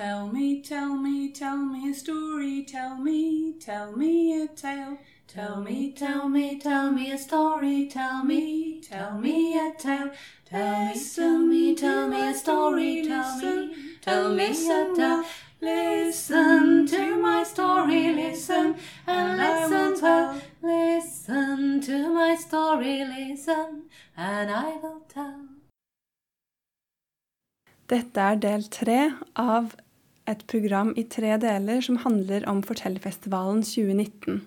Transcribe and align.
Tell 0.00 0.28
me, 0.28 0.62
tell 0.62 0.94
me, 0.96 1.30
tell 1.30 1.58
me 1.58 1.90
a 1.90 1.92
story. 1.92 2.64
Tell 2.64 2.96
me, 2.96 3.52
tell 3.60 3.92
me 3.92 4.42
a 4.42 4.46
tale. 4.46 4.96
Tell 5.28 5.60
me, 5.60 5.92
tell 5.92 6.26
me, 6.26 6.58
tell 6.58 6.90
me 6.90 7.12
a 7.12 7.18
story. 7.18 7.86
Tell 7.86 8.24
me, 8.24 8.80
tell 8.80 9.18
me 9.18 9.58
a 9.58 9.74
tale. 9.76 10.10
Tell 10.46 10.94
me, 10.94 10.94
tell 11.04 11.38
me 11.38 11.74
tell 11.74 12.08
me 12.08 12.30
a 12.30 12.32
story. 12.32 13.04
Tell 13.06 13.36
me, 13.36 13.74
tell 14.00 14.32
me 14.32 14.46
a 14.46 14.94
tale. 14.96 15.24
Listen 15.60 16.86
to 16.86 17.20
my 17.20 17.42
story, 17.44 18.14
listen 18.14 18.76
and 19.06 19.36
listen 19.36 20.00
well. 20.00 20.40
Listen 20.62 21.82
to 21.82 22.08
my 22.08 22.36
story, 22.36 23.04
listen 23.04 23.82
and 24.16 24.50
I 24.50 24.78
will 24.82 25.02
tell. 25.12 25.60
Dette 27.90 28.20
er 28.20 28.36
del 28.36 28.68
tre 28.68 29.12
av 29.32 29.74
et 30.30 30.46
program 30.50 30.92
i 30.98 31.04
tre 31.10 31.34
deler 31.42 31.82
som 31.84 31.98
handler 32.04 32.46
om 32.50 32.62
Fortellerfestivalen 32.66 33.64
2019. 33.66 34.40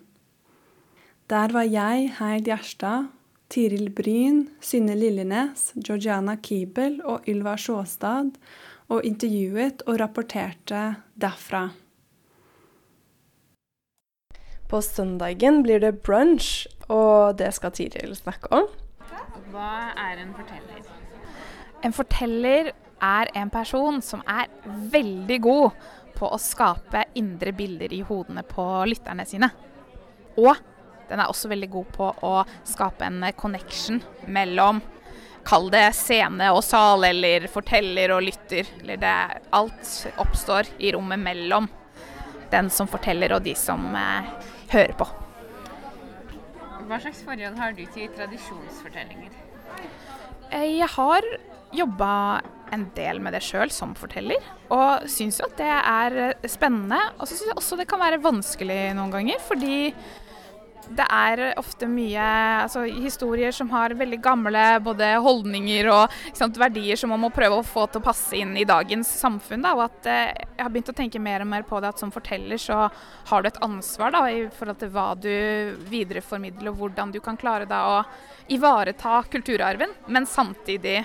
Der 1.31 1.53
var 1.55 1.67
jeg, 1.67 2.09
Heid 2.20 2.48
Gjerstad, 2.48 3.09
Tiril 3.53 3.90
Bryn, 3.93 4.48
Synne 4.63 4.95
Lillenes, 4.98 5.71
Georgiana 5.77 6.35
Kiebel 6.41 6.99
og 7.05 7.27
Ylva 7.30 7.55
Sjåstad 7.59 8.34
og 8.91 9.05
intervjuet 9.07 9.84
og 9.88 9.99
rapporterte 10.02 10.84
derfra. 11.20 11.67
På 14.70 14.81
søndagen 14.81 15.62
blir 15.63 15.84
det 15.84 15.99
brunch, 16.02 16.65
og 16.90 17.38
det 17.38 17.52
skal 17.54 17.76
Tiril 17.77 18.15
snakke 18.18 18.49
om. 18.55 18.65
Hva 19.54 19.93
er 20.02 20.23
en 20.23 20.34
forteller? 20.34 20.81
En 21.85 21.93
forteller 21.93 22.71
er 23.03 23.31
en 23.38 23.52
person 23.53 24.02
som 24.02 24.23
er 24.30 24.49
veldig 24.66 25.39
god 25.43 25.85
på 26.16 26.30
å 26.31 26.39
skape 26.39 27.05
indre 27.20 27.52
bilder 27.55 27.93
i 27.93 28.03
hodene 28.07 28.45
på 28.48 28.65
lytterne 28.87 29.26
sine. 29.27 29.49
Og 30.40 30.55
den 31.09 31.20
er 31.20 31.29
også 31.29 31.51
veldig 31.51 31.70
god 31.74 31.93
på 31.93 32.09
å 32.26 32.34
skape 32.68 33.05
en 33.05 33.26
connection 33.37 34.01
mellom 34.26 34.81
Kall 35.43 35.65
det 35.68 35.90
scene 35.91 36.54
og 36.55 36.62
sal, 36.63 37.04
eller 37.04 37.49
forteller 37.51 38.13
og 38.15 38.24
lytter. 38.24 38.70
Eller 38.79 38.99
det, 39.01 39.15
alt 39.51 39.90
oppstår 40.24 40.70
i 40.79 40.93
rommet 40.96 41.20
mellom 41.20 41.68
den 42.54 42.70
som 42.71 42.87
forteller 42.87 43.35
og 43.35 43.43
de 43.43 43.55
som 43.57 43.84
eh, 43.98 44.29
hører 44.71 44.96
på. 44.96 45.09
Hva 46.87 46.99
slags 46.99 47.24
forhold 47.27 47.59
har 47.59 47.76
du 47.76 47.84
til 47.91 48.07
tradisjonsfortellinger? 48.15 49.35
Eh, 50.54 50.77
Jeg 50.79 50.90
har 50.96 51.26
jobba 51.73 52.41
en 52.73 52.87
del 52.96 53.20
med 53.21 53.34
det 53.35 53.41
sjøl 53.46 53.70
som 53.73 53.93
forteller, 53.98 54.41
og 54.73 55.05
syns 55.09 55.40
jo 55.41 55.46
at 55.49 55.57
det 55.59 55.70
er 55.70 56.18
eh, 56.29 56.48
spennende. 56.49 56.99
Og 57.20 57.27
så 57.27 57.35
syns 57.35 57.49
jeg 57.51 57.59
også 57.59 57.77
det 57.82 57.87
kan 57.90 58.01
være 58.01 58.21
vanskelig 58.23 58.79
noen 58.98 59.13
ganger, 59.13 59.41
fordi 59.49 59.93
det 60.98 61.05
er 61.05 61.41
ofte 61.60 61.88
mye 61.90 62.24
altså, 62.63 62.84
historier 62.88 63.54
som 63.55 63.70
har 63.74 63.96
veldig 63.98 64.19
gamle 64.24 64.63
både 64.84 65.09
holdninger 65.24 65.90
og 65.94 66.13
sant, 66.36 66.58
verdier 66.59 67.00
som 67.00 67.13
man 67.13 67.22
må 67.24 67.31
prøve 67.34 67.59
å 67.59 67.66
få 67.66 67.86
til 67.88 68.02
å 68.02 68.06
passe 68.06 68.38
inn 68.38 68.56
i 68.59 68.68
dagens 68.68 69.09
samfunn. 69.22 69.64
Da, 69.66 69.74
og 69.78 69.86
at 69.88 70.09
eh, 70.09 70.34
Jeg 70.53 70.62
har 70.66 70.74
begynt 70.74 70.94
å 70.94 70.97
tenke 70.97 71.22
mer 71.24 71.44
og 71.46 71.50
mer 71.53 71.66
på 71.68 71.81
det 71.84 71.94
at 71.94 72.02
som 72.02 72.14
forteller 72.14 72.62
så 72.62 72.86
har 73.30 73.44
du 73.44 73.50
et 73.50 73.62
ansvar 73.66 74.14
da, 74.16 74.24
i 74.30 74.46
forhold 74.53 74.80
til 74.81 74.94
hva 74.94 75.08
du 75.18 75.34
videreformidler 75.90 76.72
og 76.72 76.80
hvordan 76.80 77.14
du 77.14 77.19
kan 77.24 77.40
klare 77.40 77.68
da, 77.69 77.81
å 77.97 78.53
ivareta 78.53 79.22
kulturarven, 79.31 79.94
men 80.08 80.28
samtidig 80.30 81.03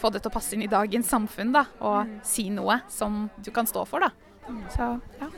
få 0.00 0.10
det 0.10 0.22
til 0.22 0.30
å 0.30 0.34
passe 0.34 0.56
inn 0.56 0.64
i 0.64 0.70
dagens 0.70 1.10
samfunn 1.12 1.52
da, 1.54 1.66
og 1.84 2.20
si 2.26 2.48
noe 2.54 2.80
som 2.88 3.26
du 3.36 3.52
kan 3.54 3.68
stå 3.68 3.84
for. 3.88 4.06
Da. 4.06 4.12
Så, 4.72 4.94
ja. 5.20 5.28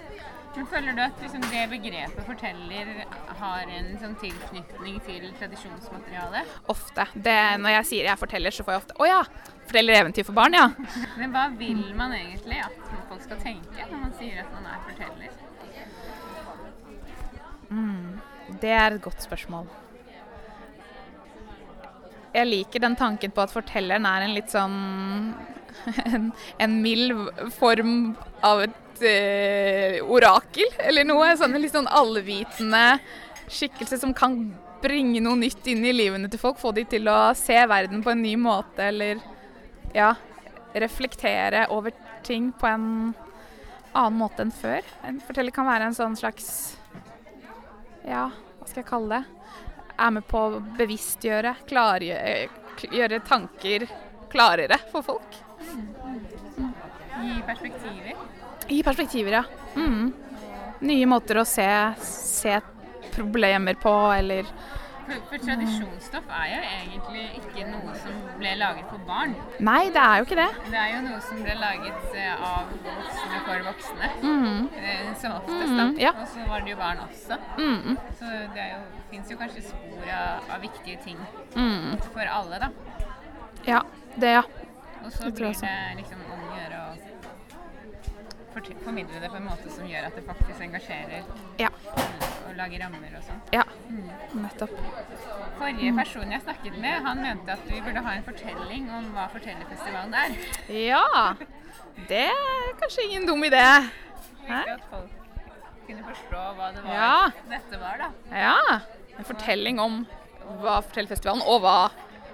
Men 0.55 0.67
Føler 0.69 0.93
du 0.97 1.01
at 1.01 1.21
liksom, 1.23 1.45
det 1.49 1.63
begrepet 1.71 2.27
forteller 2.29 2.91
har 3.39 3.71
en 3.73 3.87
sånn 4.01 4.17
tilknytning 4.21 4.99
til 5.07 5.25
tradisjonsmaterialet? 5.39 6.51
Ofte. 6.73 7.07
Det, 7.15 7.37
når 7.63 7.77
jeg 7.79 7.89
sier 7.89 8.09
jeg 8.11 8.21
forteller, 8.21 8.55
så 8.55 8.67
får 8.67 8.75
jeg 8.75 8.83
ofte 8.83 8.99
Å 9.01 9.09
ja! 9.09 9.21
Forteller 9.63 10.01
eventyr 10.03 10.27
for 10.29 10.37
barn, 10.37 10.57
ja. 10.59 10.67
Men 11.17 11.33
hva 11.33 11.47
vil 11.57 11.85
man 11.97 12.13
egentlig 12.17 12.59
at 12.67 12.77
folk 13.09 13.23
skal 13.25 13.41
tenke 13.41 13.87
når 13.87 14.03
man 14.03 14.13
sier 14.19 14.43
at 14.43 14.53
man 14.53 14.69
er 14.69 14.83
forteller? 14.91 15.39
Det 18.61 18.75
er 18.77 18.91
et 18.91 19.03
godt 19.03 19.25
spørsmål. 19.25 19.71
Jeg 22.33 22.49
liker 22.49 22.81
den 22.81 22.97
tanken 22.97 23.33
på 23.33 23.45
at 23.45 23.53
fortelleren 23.53 24.07
er 24.09 24.27
en 24.27 24.35
litt 24.37 24.53
sånn 24.53 24.77
En, 26.05 26.31
en 26.59 26.83
mild 26.83 27.29
form 27.59 28.15
av 28.41 28.63
et 28.67 29.03
eh, 29.07 29.99
orakel, 30.05 30.69
eller 30.79 31.07
noe. 31.09 31.33
Sånn 31.39 31.57
litt 31.61 31.75
sånn 31.75 31.91
allvitende 31.91 32.99
skikkelse 33.53 33.99
som 34.01 34.15
kan 34.17 34.39
bringe 34.83 35.23
noe 35.23 35.39
nytt 35.39 35.67
inn 35.71 35.85
i 35.87 35.95
livene 35.95 36.31
til 36.31 36.41
folk. 36.43 36.61
Få 36.61 36.73
de 36.77 36.85
til 36.89 37.09
å 37.11 37.33
se 37.39 37.59
verden 37.71 38.03
på 38.05 38.13
en 38.15 38.23
ny 38.25 38.35
måte, 38.41 38.89
eller 38.91 39.23
ja, 39.95 40.15
reflektere 40.75 41.67
over 41.75 41.95
ting 42.27 42.51
på 42.55 42.69
en 42.71 42.87
annen 43.93 44.19
måte 44.19 44.45
enn 44.45 44.55
før. 44.55 44.87
En 45.07 45.21
forteller 45.23 45.55
kan 45.55 45.69
være 45.69 45.91
en 45.91 45.99
sånn 45.99 46.17
slags 46.17 46.49
Ja, 48.03 48.31
hva 48.33 48.67
skal 48.67 48.83
jeg 48.83 48.89
kalle 48.89 49.21
det? 49.21 49.39
Er 50.03 50.15
med 50.17 50.25
på 50.27 50.41
å 50.41 50.63
bevisstgjøre, 50.79 51.53
klargjøre 51.69 52.63
gjøre 52.91 53.21
tanker 53.27 53.87
klarere 54.33 54.79
for 54.91 55.05
folk. 55.05 55.37
Gi 57.23 57.43
perspektiver? 57.47 58.13
I 58.69 58.83
perspektiver, 58.83 59.33
ja. 59.33 59.45
Mm. 59.77 60.13
Nye 60.83 61.07
måter 61.07 61.39
å 61.43 61.45
se, 61.47 61.67
se 62.03 62.57
problemer 63.15 63.77
på, 63.79 63.93
eller 64.17 64.47
For, 65.03 65.19
for 65.29 65.43
tradisjonsstoff 65.43 66.29
er 66.39 66.47
jo 66.53 66.59
egentlig 66.63 67.23
ikke 67.41 67.65
noe 67.69 67.95
som 68.01 68.19
ble 68.39 68.53
laget 68.57 68.87
for 68.89 69.03
barn. 69.07 69.33
Nei, 69.67 69.89
det 69.93 69.99
er 70.03 70.21
jo 70.21 70.27
ikke 70.29 70.39
det. 70.39 70.47
Det 70.71 70.79
er 70.79 70.93
jo 70.95 71.01
noe 71.09 71.19
som 71.27 71.41
ble 71.43 71.57
laget 71.59 72.15
eh, 72.17 72.45
av 72.47 72.71
voksne 72.87 73.41
for 73.49 73.67
voksne. 73.67 74.11
Mm. 74.23 74.69
eh, 74.79 75.11
Som 75.21 75.35
oftest, 75.41 75.75
da. 75.75 75.89
Mhm, 75.91 75.99
ja. 76.01 76.13
Og 76.23 76.31
så 76.33 76.47
var 76.49 76.63
det 76.65 76.73
jo 76.73 76.79
barn 76.81 77.03
også. 77.09 77.39
Mm. 77.59 77.99
Så 78.21 78.31
det 78.55 78.69
fins 79.11 79.35
jo 79.35 79.41
kanskje 79.43 79.65
spor 79.67 80.07
av, 80.17 80.47
av 80.57 80.63
viktige 80.69 81.03
ting 81.05 81.19
Mm. 81.59 81.99
for 82.15 82.25
alle, 82.39 82.63
da. 82.63 82.71
Ja, 83.69 83.83
det, 84.17 84.33
ja. 84.39 84.43
Og 85.05 85.13
så 85.13 85.31
blir 85.31 85.53
det 85.61 85.73
liksom 85.99 86.21
om 86.33 86.43
å 86.49 86.57
gjøre 86.57 86.81
å 86.83 86.93
formidle 88.85 89.21
det 89.23 89.31
på 89.33 89.39
en 89.39 89.47
måte 89.49 89.71
som 89.73 89.87
gjør 89.89 90.07
at 90.09 90.17
det 90.19 90.25
faktisk 90.27 90.61
engasjerer. 90.67 91.25
Ja. 91.61 91.71
Og 92.47 92.53
lager 92.59 92.83
rammer 92.85 93.15
og 93.17 93.25
sånn. 93.27 93.41
Ja, 93.55 93.65
nettopp. 94.37 94.75
Forrige 95.59 95.95
person 95.97 96.35
jeg 96.35 96.45
snakket 96.45 96.77
med, 96.83 97.01
han 97.07 97.23
mente 97.25 97.57
at 97.57 97.65
vi 97.71 97.81
burde 97.81 98.05
ha 98.05 98.15
en 98.19 98.27
fortelling 98.27 98.91
om 98.93 99.09
hva 99.17 99.29
Fortellerfestivalen 99.33 100.15
er. 100.15 100.37
Ja, 100.77 101.35
det 102.11 102.27
er 102.29 102.73
kanskje 102.83 103.09
ingen 103.09 103.27
dum 103.31 103.43
idé. 103.49 103.65
Slik 104.43 104.73
at 104.77 104.87
folk 104.91 105.19
kunne 105.87 106.05
forstå 106.07 106.43
hva 106.59 106.73
det 106.75 106.85
var 106.85 106.95
Ja. 106.95 107.31
dette 107.51 107.81
var, 107.81 107.99
da. 108.05 108.11
Ja, 108.31 108.81
en 109.19 109.25
fortelling 109.25 109.81
om 109.81 110.03
hva 110.61 110.81
Fortellerfestivalen, 110.83 111.43
og 111.47 111.63
hva 111.65 111.91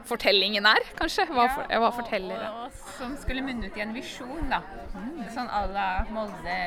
fortellingen 0.09 0.67
er, 0.69 0.85
kanskje. 0.99 1.27
Hva, 1.31 1.49
for, 1.55 1.79
hva 1.83 1.91
forteller 1.95 2.41
det. 2.41 2.51
Og, 2.51 2.69
og 2.69 2.93
som 2.99 3.17
skulle 3.21 3.45
munne 3.47 3.69
ut 3.69 3.79
i 3.79 3.85
en 3.85 3.95
visjon, 3.97 4.49
da. 4.51 4.63
Sånn 5.35 5.51
à 5.53 5.65
la 5.71 5.89
Molde 6.13 6.59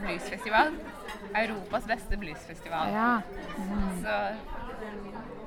bluesfestival. 0.00 0.74
Europas 1.34 1.86
beste 1.88 2.18
bluesfestival. 2.20 2.92
Ja. 2.94 3.10
Så 4.02 4.18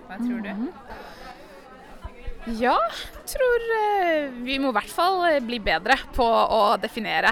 hva 0.08 0.20
tror 0.20 0.42
du? 0.46 0.54
Mhm. 0.54 0.72
Ja, 2.60 2.76
tror 3.24 3.70
eh, 3.78 4.26
vi 4.44 4.58
må 4.60 4.74
i 4.74 4.76
hvert 4.76 4.92
fall 4.92 5.22
eh, 5.30 5.40
bli 5.40 5.62
bedre 5.64 5.96
på 6.12 6.26
å 6.28 6.76
definere 6.76 7.32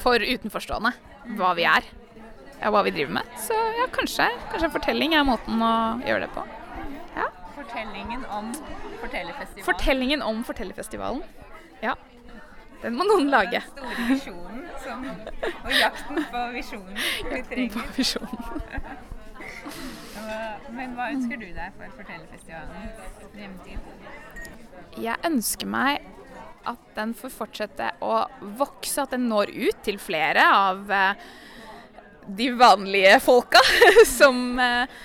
for 0.00 0.24
utenforstående 0.24 0.94
hva 1.36 1.50
vi 1.58 1.66
er. 1.68 1.84
Ja, 2.58 2.70
hva 2.72 2.80
vi 2.86 2.94
driver 2.96 3.18
med. 3.18 3.34
Så 3.44 3.52
ja, 3.76 3.84
kanskje, 3.92 4.30
kanskje 4.48 4.72
fortelling 4.72 5.12
er 5.14 5.26
måten 5.28 5.60
å 5.62 5.74
gjøre 6.00 6.24
det 6.24 6.30
på. 6.32 6.46
Fortellingen 7.58 8.24
om 8.32 8.48
Fortellerfestivalen. 9.08 9.64
Fortellingen 9.66 10.22
om 10.22 10.44
Fortellerfestivalen. 10.44 11.22
Ja. 11.82 11.96
Den 12.82 12.94
må 12.94 13.02
noen 13.08 13.26
lage. 13.32 13.58
Den 13.74 13.80
store 13.80 14.04
visjonen 14.12 14.60
som, 14.84 15.02
og 15.64 15.72
jakten 15.74 16.20
på 16.30 16.42
visjonen 16.54 16.94
vi 16.94 17.24
På 17.24 17.40
trenger. 17.48 17.88
visjonen. 17.96 18.38
Men 20.76 20.94
hva 20.94 21.08
ønsker 21.14 21.40
du 21.40 21.48
deg 21.56 21.74
for 21.74 21.96
Fortellerfestivalens 21.98 23.02
fremtid? 23.32 23.78
Jeg 24.98 25.18
ønsker 25.26 25.70
meg 25.70 26.06
at 26.68 26.88
den 26.98 27.14
får 27.16 27.32
fortsette 27.32 27.90
å 28.04 28.14
vokse, 28.60 29.02
at 29.02 29.14
den 29.14 29.28
når 29.30 29.50
ut 29.54 29.78
til 29.86 29.98
flere 30.02 30.42
av 30.52 30.90
eh, 30.92 31.28
de 32.28 32.50
vanlige 32.60 33.14
folka 33.24 33.62
som 34.18 34.58
eh, 34.60 34.98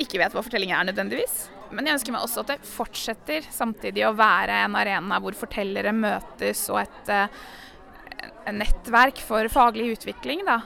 ikke 0.00 0.22
vet 0.22 0.34
hva 0.34 0.42
fortelling 0.42 0.72
er 0.72 0.88
nødvendigvis. 0.88 1.44
Men 1.72 1.86
jeg 1.86 1.94
ønsker 1.98 2.12
meg 2.14 2.22
også 2.26 2.40
at 2.44 2.50
det 2.54 2.68
fortsetter 2.68 3.40
samtidig 3.52 4.02
å 4.08 4.16
være 4.16 4.54
en 4.64 4.74
arena 4.78 5.20
hvor 5.22 5.34
fortellere 5.38 5.92
møtes, 5.96 6.60
og 6.72 6.78
et, 6.82 7.08
eh, 7.08 7.28
nettverk 8.52 9.18
for 9.24 9.48
faglig 9.52 9.86
utvikling, 9.96 10.40
da. 10.46 10.58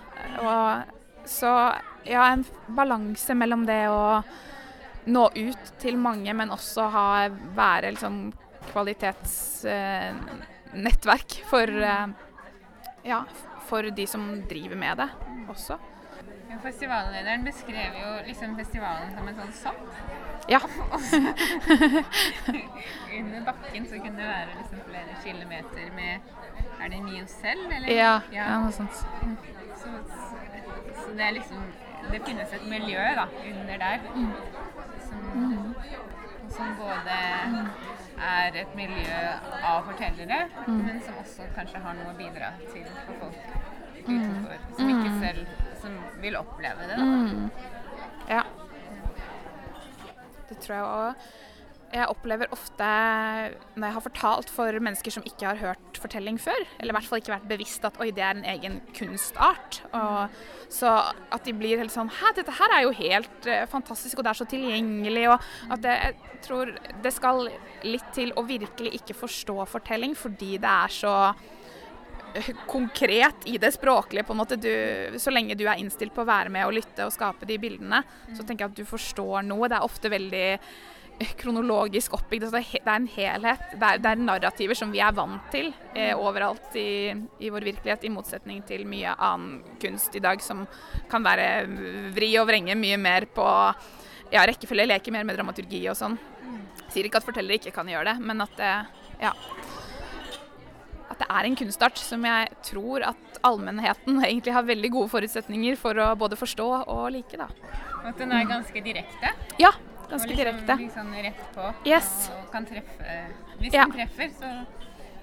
Og 0.43 0.67
så 1.29 1.53
ja, 2.09 2.33
en 2.33 2.45
balanse 2.75 3.35
mellom 3.37 3.67
det 3.69 3.89
å 3.93 4.23
nå 5.09 5.31
ut 5.35 5.73
til 5.81 5.97
mange, 6.01 6.35
men 6.37 6.51
også 6.53 6.83
ha, 6.93 7.29
være 7.57 7.91
liksom 7.95 8.33
kvalitetsnettverk 8.69 11.31
for, 11.49 11.67
eh, 11.69 12.07
ja, 13.09 13.25
for 13.69 13.83
de 13.83 14.07
som 14.07 14.43
driver 14.49 14.77
med 14.77 14.97
det 15.01 15.09
også. 15.49 15.79
Ja, 16.49 16.57
Festivallederen 16.63 17.45
beskrev 17.45 17.97
jo 18.03 18.13
liksom 18.27 18.57
festivalen 18.57 19.11
som 19.17 19.29
en 19.29 19.37
sånn 19.37 19.53
sopp. 19.53 19.83
Ja. 20.49 20.61
Under 23.19 23.41
bakken 23.45 23.87
så 23.89 23.99
kunne 24.01 24.17
det 24.17 24.29
være 24.29 24.55
liksom 24.57 24.81
flere 24.87 25.17
kilometer 25.25 25.91
med 25.97 26.21
Er 26.81 26.89
det 26.89 27.03
Miocell, 27.05 27.67
eller? 27.67 27.89
Ja, 27.93 28.15
ja, 28.33 28.47
noe 28.63 28.73
sånt. 28.73 28.95
Så, 29.77 29.93
så 31.03 31.13
det 31.19 31.27
er 31.27 31.37
liksom 31.37 31.61
Det 32.09 32.23
finnes 32.25 32.53
et 32.57 32.67
miljø 32.71 33.05
da, 33.19 33.27
under 33.53 33.77
der 33.85 33.99
som, 35.05 35.75
som 36.57 36.75
både 36.79 37.17
er 38.19 38.57
et 38.63 38.77
miljø 38.79 39.19
av 39.69 39.85
fortellere, 39.91 40.39
men 40.67 41.01
som 41.05 41.19
også 41.21 41.49
kanskje 41.57 41.83
har 41.85 41.99
noe 41.99 42.15
å 42.15 42.19
bidra 42.19 42.55
til 42.71 42.87
for 42.95 43.27
folk 43.27 43.41
utenfor, 44.09 44.63
som 44.79 44.93
ikke 44.95 45.13
selv 45.21 45.68
som 45.83 45.99
vil 46.23 46.39
oppleve 46.39 46.89
det. 46.91 46.97
Da. 46.99 47.67
Ja. 48.29 48.47
Det 50.49 50.59
tror 50.65 50.75
jeg 50.75 50.89
òg. 50.89 51.29
Jeg 51.89 52.05
opplever 52.13 52.51
ofte 52.53 52.87
når 53.79 53.85
jeg 53.87 53.95
har 53.95 54.05
fortalt 54.05 54.51
for 54.53 54.77
mennesker 54.85 55.15
som 55.15 55.25
ikke 55.25 55.47
har 55.47 55.61
hørt 55.63 56.01
fortelling 56.01 56.37
før, 56.41 56.61
eller 56.77 56.93
i 56.93 56.97
hvert 56.99 57.09
fall 57.09 57.23
ikke 57.23 57.33
vært 57.33 57.47
bevisst 57.49 57.87
at 57.89 57.97
oi, 58.03 58.11
det 58.13 58.25
er 58.27 58.37
en 58.37 58.45
egen 58.53 58.77
kunstart, 58.97 59.81
og 59.97 60.35
så 60.69 60.91
at 61.33 61.49
de 61.49 61.55
blir 61.57 61.81
helt 61.81 61.95
sånn 61.95 62.13
Hæ, 62.13 62.35
dette 62.37 62.53
her 62.59 62.75
er 62.77 62.85
jo 62.85 62.93
helt 62.99 63.49
eh, 63.49 63.65
fantastisk, 63.73 64.21
og 64.21 64.27
det 64.27 64.35
er 64.35 64.41
så 64.43 64.49
tilgjengelig, 64.53 65.25
og 65.33 65.49
at 65.73 65.85
det, 65.87 65.95
jeg 66.11 66.43
tror 66.45 66.75
det 67.07 67.15
skal 67.17 67.49
litt 67.89 68.13
til 68.13 68.35
å 68.37 68.45
virkelig 68.45 68.93
ikke 69.01 69.17
forstå 69.17 69.57
fortelling 69.73 70.13
fordi 70.19 70.59
det 70.61 70.75
er 70.75 70.93
så 70.93 71.15
konkret 72.67 73.47
i 73.49 73.59
det 73.59 73.73
språklige. 73.73 74.25
på 74.25 74.33
en 74.33 74.37
måte. 74.43 74.57
Du, 74.57 75.19
så 75.19 75.31
lenge 75.31 75.55
du 75.55 75.67
er 75.67 75.81
innstilt 75.81 76.15
på 76.15 76.25
å 76.25 76.29
være 76.29 76.53
med 76.53 76.67
og 76.67 76.77
lytte 76.79 77.07
og 77.07 77.15
skape 77.15 77.49
de 77.49 77.59
bildene, 77.61 78.03
så 78.35 78.45
tenker 78.45 78.67
jeg 78.67 78.73
at 78.73 78.79
du 78.79 78.89
forstår 78.89 79.43
noe. 79.47 79.69
Det 79.69 79.79
er 79.79 79.87
ofte 79.87 80.13
veldig 80.13 80.45
eh, 80.55 81.35
kronologisk 81.41 82.17
oppbygd. 82.19 82.49
Altså, 82.49 82.63
det 82.63 82.85
er 82.85 82.95
en 82.95 83.11
helhet. 83.15 83.67
Det 83.75 83.93
er, 83.93 84.03
det 84.05 84.13
er 84.13 84.25
narrativer 84.25 84.79
som 84.79 84.93
vi 84.95 85.03
er 85.05 85.15
vant 85.17 85.51
til 85.55 85.71
eh, 85.95 86.15
overalt 86.17 86.77
i, 86.79 87.15
i 87.41 87.53
vår 87.55 87.69
virkelighet, 87.73 88.09
i 88.09 88.15
motsetning 88.15 88.65
til 88.69 88.87
mye 88.89 89.15
annen 89.15 89.63
kunst 89.83 90.17
i 90.17 90.25
dag 90.25 90.43
som 90.45 90.67
kan 91.11 91.25
være 91.27 91.49
vri 92.17 92.35
og 92.41 92.49
vrenge 92.51 92.79
mye 92.79 93.01
mer 93.01 93.29
på 93.33 93.49
ja, 94.33 94.45
rekkefølge, 94.45 94.89
leke 94.89 95.13
mer 95.15 95.25
med 95.25 95.39
dramaturgi 95.39 95.87
og 95.89 95.97
sånn. 95.99 96.19
Sier 96.89 97.09
ikke 97.09 97.21
at 97.21 97.27
fortellere 97.27 97.61
ikke 97.61 97.75
kan 97.77 97.89
gjøre 97.89 98.13
det, 98.13 98.25
men 98.25 98.41
at 98.45 98.55
det, 98.61 98.73
ja, 99.21 99.33
at 101.09 101.19
det 101.23 101.27
er 101.33 101.49
en 101.49 101.57
kunstart 101.57 101.99
som 102.01 102.25
jeg 102.29 102.49
tror 102.69 103.05
at 103.11 103.39
allmennheten 103.47 104.19
egentlig 104.29 104.53
har 104.57 104.67
veldig 104.69 104.91
gode 104.95 105.09
forutsetninger 105.13 105.79
for 105.81 105.99
å 106.03 106.11
både 106.21 106.37
forstå 106.41 106.69
og 106.85 107.05
like. 107.15 107.39
Da. 107.41 107.49
At 108.05 108.19
den 108.21 108.33
er 108.33 108.49
ganske 108.49 108.83
direkte. 108.85 109.33
Ja, 109.61 109.73
ganske 110.11 110.29
liksom, 110.29 110.37
direkte. 110.37 110.77
Liksom 110.83 111.15
rett 111.29 111.45
på. 111.55 111.71
Yes. 111.89 112.13
Og 112.37 112.51
kan 112.53 112.67
treffe 112.69 113.19
Hvis 113.59 113.73
Ja. 113.75 113.85
den 113.89 113.97
treffer, 113.97 114.29
så 114.39 114.53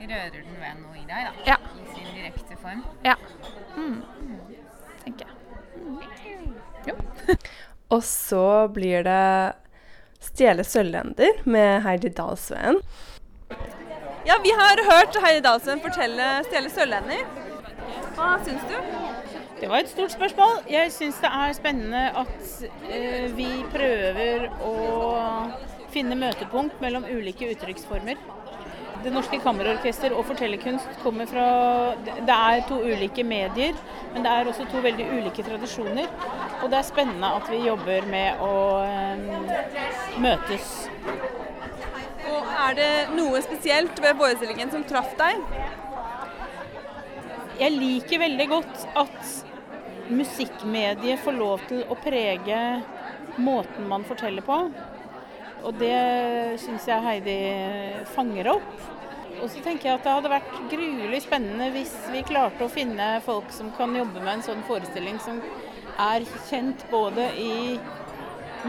rører 0.05 0.41
den 0.41 0.57
ved 0.59 0.81
noe 0.81 0.97
i 0.99 1.05
deg, 1.07 1.29
da. 1.29 1.31
Ja. 1.47 1.57
I 1.79 1.85
sin 1.93 2.09
direkte 2.13 2.57
form. 2.59 2.81
Ja. 3.05 3.15
Mm. 3.77 4.01
Tenker 5.05 5.25
jeg. 5.25 5.35
Og 7.95 8.01
så 8.03 8.67
blir 8.73 9.05
det 9.05 9.53
Stjele 10.25 10.65
sølvlender 10.65 11.43
med 11.45 11.83
Heidi 11.85 12.09
Dalsveen. 12.17 12.81
Ja, 14.25 14.35
vi 14.43 14.49
har 14.57 14.79
hørt 14.89 15.17
Heidi 15.21 15.41
Dahlsen 15.45 15.81
fortelle 15.83 16.25
Stjele 16.47 16.69
sølvlender. 16.73 17.27
Hva 18.15 18.31
syns 18.41 18.63
du? 18.65 18.73
Det 19.59 19.67
var 19.69 19.83
et 19.83 19.91
stort 19.91 20.15
spørsmål. 20.15 20.63
Jeg 20.69 20.89
syns 20.95 21.19
det 21.21 21.29
er 21.29 21.53
spennende 21.53 22.01
at 22.23 22.47
eh, 22.89 23.27
vi 23.37 23.45
prøver 23.69 24.47
å 24.65 24.71
finne 25.93 26.17
møtepunkt 26.17 26.81
mellom 26.81 27.05
ulike 27.05 27.51
uttrykksformer. 27.53 28.17
Det 29.05 29.13
Norske 29.13 29.37
Kammerorkester 29.43 30.17
og 30.17 30.25
fortellerkunst 30.31 30.97
kommer 31.03 31.29
fra 31.29 31.45
Det 32.01 32.25
er 32.39 32.65
to 32.65 32.79
ulike 32.81 33.21
medier, 33.21 33.77
men 34.15 34.25
det 34.25 34.33
er 34.33 34.49
også 34.49 34.65
to 34.73 34.81
veldig 34.81 35.05
ulike 35.19 35.45
tradisjoner. 35.45 36.09
Og 36.63 36.71
det 36.73 36.81
er 36.81 36.89
spennende 36.89 37.29
at 37.37 37.53
vi 37.53 37.61
jobber 37.67 38.09
med 38.09 38.41
å 38.41 38.57
eh, 38.89 40.19
møtes. 40.25 40.84
Er 42.65 42.73
det 42.77 42.91
noe 43.13 43.41
spesielt 43.45 43.99
ved 44.01 44.17
forestillingen 44.17 44.71
som 44.73 44.83
traff 44.89 45.11
deg? 45.19 45.41
Jeg 47.59 47.75
liker 47.75 48.21
veldig 48.23 48.47
godt 48.49 48.85
at 48.97 50.09
musikkmediet 50.09 51.21
får 51.21 51.37
lov 51.37 51.61
til 51.69 51.83
å 51.85 51.97
prege 51.99 52.61
måten 53.37 53.85
man 53.91 54.05
forteller 54.07 54.45
på. 54.45 54.57
Og 55.65 55.77
det 55.81 55.99
syns 56.63 56.87
jeg 56.89 57.05
Heidi 57.05 57.37
fanger 58.15 58.49
opp. 58.55 58.73
Og 59.35 59.49
så 59.51 59.61
tenker 59.61 59.91
jeg 59.91 59.99
at 59.99 60.07
det 60.07 60.15
hadde 60.15 60.33
vært 60.33 60.57
gruelig 60.71 61.21
spennende 61.25 61.69
hvis 61.75 61.93
vi 62.13 62.23
klarte 62.25 62.65
å 62.65 62.71
finne 62.71 63.19
folk 63.25 63.53
som 63.53 63.69
kan 63.77 63.93
jobbe 63.97 64.23
med 64.23 64.39
en 64.39 64.45
sånn 64.47 64.65
forestilling 64.65 65.19
som 65.21 65.41
er 66.01 66.25
kjent 66.49 66.85
både 66.89 67.29
i 67.39 67.53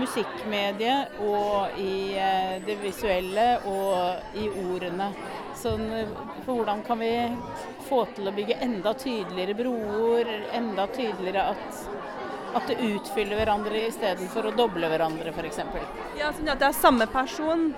musikkmediet 0.00 1.18
og 1.24 1.78
i 1.80 2.16
eh, 2.18 2.56
det 2.66 2.76
visuelle 2.82 3.46
og 3.70 4.36
i 4.38 4.48
ordene. 4.50 5.10
Sånn, 5.56 5.86
eh, 5.92 6.12
for 6.44 6.60
hvordan 6.60 6.82
kan 6.86 7.00
vi 7.00 7.12
få 7.88 8.04
til 8.16 8.28
å 8.28 8.34
bygge 8.36 8.58
enda 8.66 8.94
tydeligere 8.98 9.56
broer, 9.58 10.32
enda 10.56 10.86
tydeligere 10.92 11.48
at, 11.54 11.82
at 12.58 12.70
det 12.70 12.78
utfyller 12.90 13.40
hverandre 13.40 13.86
istedenfor 13.88 14.50
å 14.50 14.54
doble 14.58 14.90
hverandre, 14.92 15.34
f.eks. 15.34 15.62
Ja, 16.18 16.32
sånn 16.36 16.52
at 16.52 16.62
det 16.62 16.70
er 16.70 16.76
samme 16.76 17.08
person, 17.10 17.70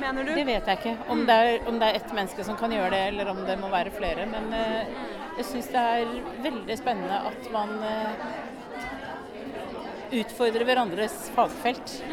mener 0.00 0.26
du? 0.26 0.34
Det 0.36 0.46
vet 0.48 0.70
jeg 0.70 0.80
ikke. 0.80 0.96
Om 1.12 1.26
det, 1.28 1.40
er, 1.42 1.58
om 1.70 1.82
det 1.82 1.90
er 1.90 2.00
ett 2.00 2.14
menneske 2.14 2.46
som 2.46 2.58
kan 2.60 2.74
gjøre 2.74 2.94
det, 2.94 3.02
eller 3.12 3.34
om 3.34 3.44
det 3.48 3.58
må 3.60 3.72
være 3.72 3.94
flere. 3.94 4.28
Men 4.30 4.52
eh, 4.56 4.96
jeg 5.40 5.48
syns 5.48 5.70
det 5.74 5.86
er 5.98 6.16
veldig 6.44 6.80
spennende 6.80 7.22
at 7.32 7.52
man 7.54 7.78
utfordrer 10.12 10.64
hverandres 10.64 11.30
fagfelt 11.36 12.04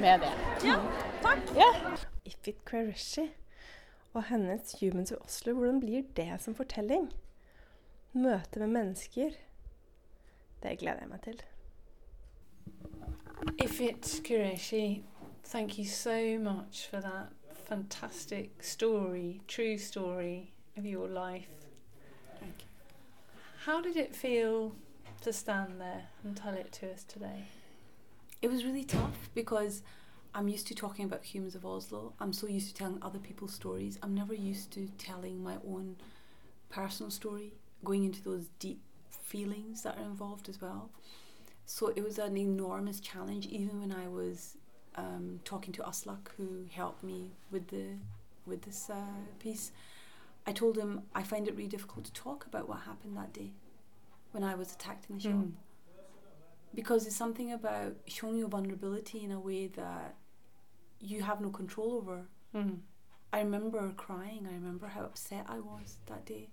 med 0.00 0.20
det. 0.20 0.32
Ja, 0.66 0.78
takk. 1.22 1.52
Ja. 1.56 1.70
Ifit 2.26 2.64
Qureshi 2.66 3.28
og 4.12 4.24
hennes 4.30 4.74
Humans 4.80 5.12
of 5.12 5.24
Oslo, 5.24 5.54
hvordan 5.54 5.80
blir 5.80 6.02
det 6.16 6.40
som 6.40 6.54
fortelling? 6.54 7.12
Møte 8.12 8.58
med 8.58 8.72
mennesker. 8.74 9.30
Det 10.62 10.78
gleder 10.78 11.04
jeg 11.04 11.08
meg 11.08 11.20
til. 11.22 11.42
Ifit 13.62 14.20
Qureshi, 14.24 15.04
thank 15.44 15.78
you 15.78 15.84
so 15.84 16.38
much 16.38 16.88
for 16.90 17.00
that 17.00 17.28
fantastic 17.68 18.50
story, 18.62 19.40
true 19.48 19.78
story 19.78 20.50
of 20.76 20.84
your 20.84 21.06
life. 21.08 21.50
How 23.66 23.80
did 23.80 23.96
it 23.96 24.14
feel 24.14 24.72
to 25.22 25.32
stand 25.32 25.80
there 25.80 26.04
and 26.24 26.36
tell 26.36 26.54
it 26.54 26.72
to 26.72 26.92
us 26.92 27.04
today? 27.04 27.44
It 28.42 28.48
was 28.48 28.64
really 28.64 28.84
tough 28.84 29.30
because 29.34 29.82
I'm 30.34 30.48
used 30.48 30.66
to 30.68 30.74
talking 30.74 31.04
about 31.04 31.24
humans 31.24 31.54
of 31.54 31.64
Oslo. 31.64 32.12
I'm 32.20 32.32
so 32.32 32.46
used 32.46 32.68
to 32.68 32.74
telling 32.74 32.98
other 33.02 33.18
people's 33.18 33.54
stories. 33.54 33.98
I'm 34.02 34.14
never 34.14 34.34
used 34.34 34.70
to 34.72 34.88
telling 34.98 35.42
my 35.42 35.56
own 35.66 35.96
personal 36.68 37.10
story, 37.10 37.54
going 37.84 38.04
into 38.04 38.22
those 38.22 38.48
deep 38.58 38.80
feelings 39.10 39.82
that 39.82 39.96
are 39.98 40.04
involved 40.04 40.48
as 40.48 40.60
well. 40.60 40.90
So 41.64 41.88
it 41.96 42.04
was 42.04 42.18
an 42.18 42.36
enormous 42.36 43.00
challenge, 43.00 43.46
even 43.46 43.80
when 43.80 43.92
I 43.92 44.08
was 44.08 44.56
um, 44.94 45.40
talking 45.44 45.72
to 45.74 45.82
Aslak, 45.82 46.28
who 46.36 46.66
helped 46.70 47.02
me 47.02 47.32
with 47.50 47.68
the 47.68 47.96
with 48.46 48.62
this 48.62 48.88
uh, 48.88 49.24
piece. 49.40 49.72
I 50.46 50.52
told 50.52 50.76
him 50.76 51.02
I 51.14 51.24
find 51.24 51.48
it 51.48 51.56
really 51.56 51.68
difficult 51.68 52.04
to 52.04 52.12
talk 52.12 52.46
about 52.46 52.68
what 52.68 52.80
happened 52.80 53.16
that 53.16 53.32
day 53.32 53.50
when 54.36 54.44
I 54.44 54.54
was 54.54 54.70
attacked 54.72 55.08
in 55.08 55.16
the 55.16 55.22
shop 55.22 55.46
because 56.74 57.06
it's 57.06 57.16
something 57.16 57.52
about 57.52 57.96
showing 58.06 58.36
your 58.36 58.48
vulnerability 58.48 59.24
in 59.24 59.32
a 59.32 59.40
way 59.40 59.66
that 59.68 60.14
you 61.00 61.22
have 61.22 61.40
no 61.40 61.48
control 61.48 61.94
over. 61.94 62.26
Mm. 62.54 62.80
I 63.32 63.38
remember 63.40 63.94
crying. 63.96 64.46
I 64.46 64.52
remember 64.52 64.88
how 64.88 65.04
upset 65.04 65.46
I 65.48 65.58
was 65.60 65.96
that 66.04 66.26
day. 66.26 66.50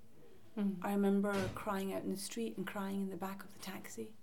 Mm. 0.58 0.76
I 0.82 0.94
remember 0.94 1.36
crying 1.56 1.94
out 1.94 2.04
in 2.04 2.12
the 2.12 2.18
street 2.18 2.56
and 2.56 2.66
crying 2.66 3.02
in 3.02 3.10
the 3.10 3.18
back 3.18 3.44
of 3.44 3.52
the 3.52 3.60
taxi, 3.60 4.14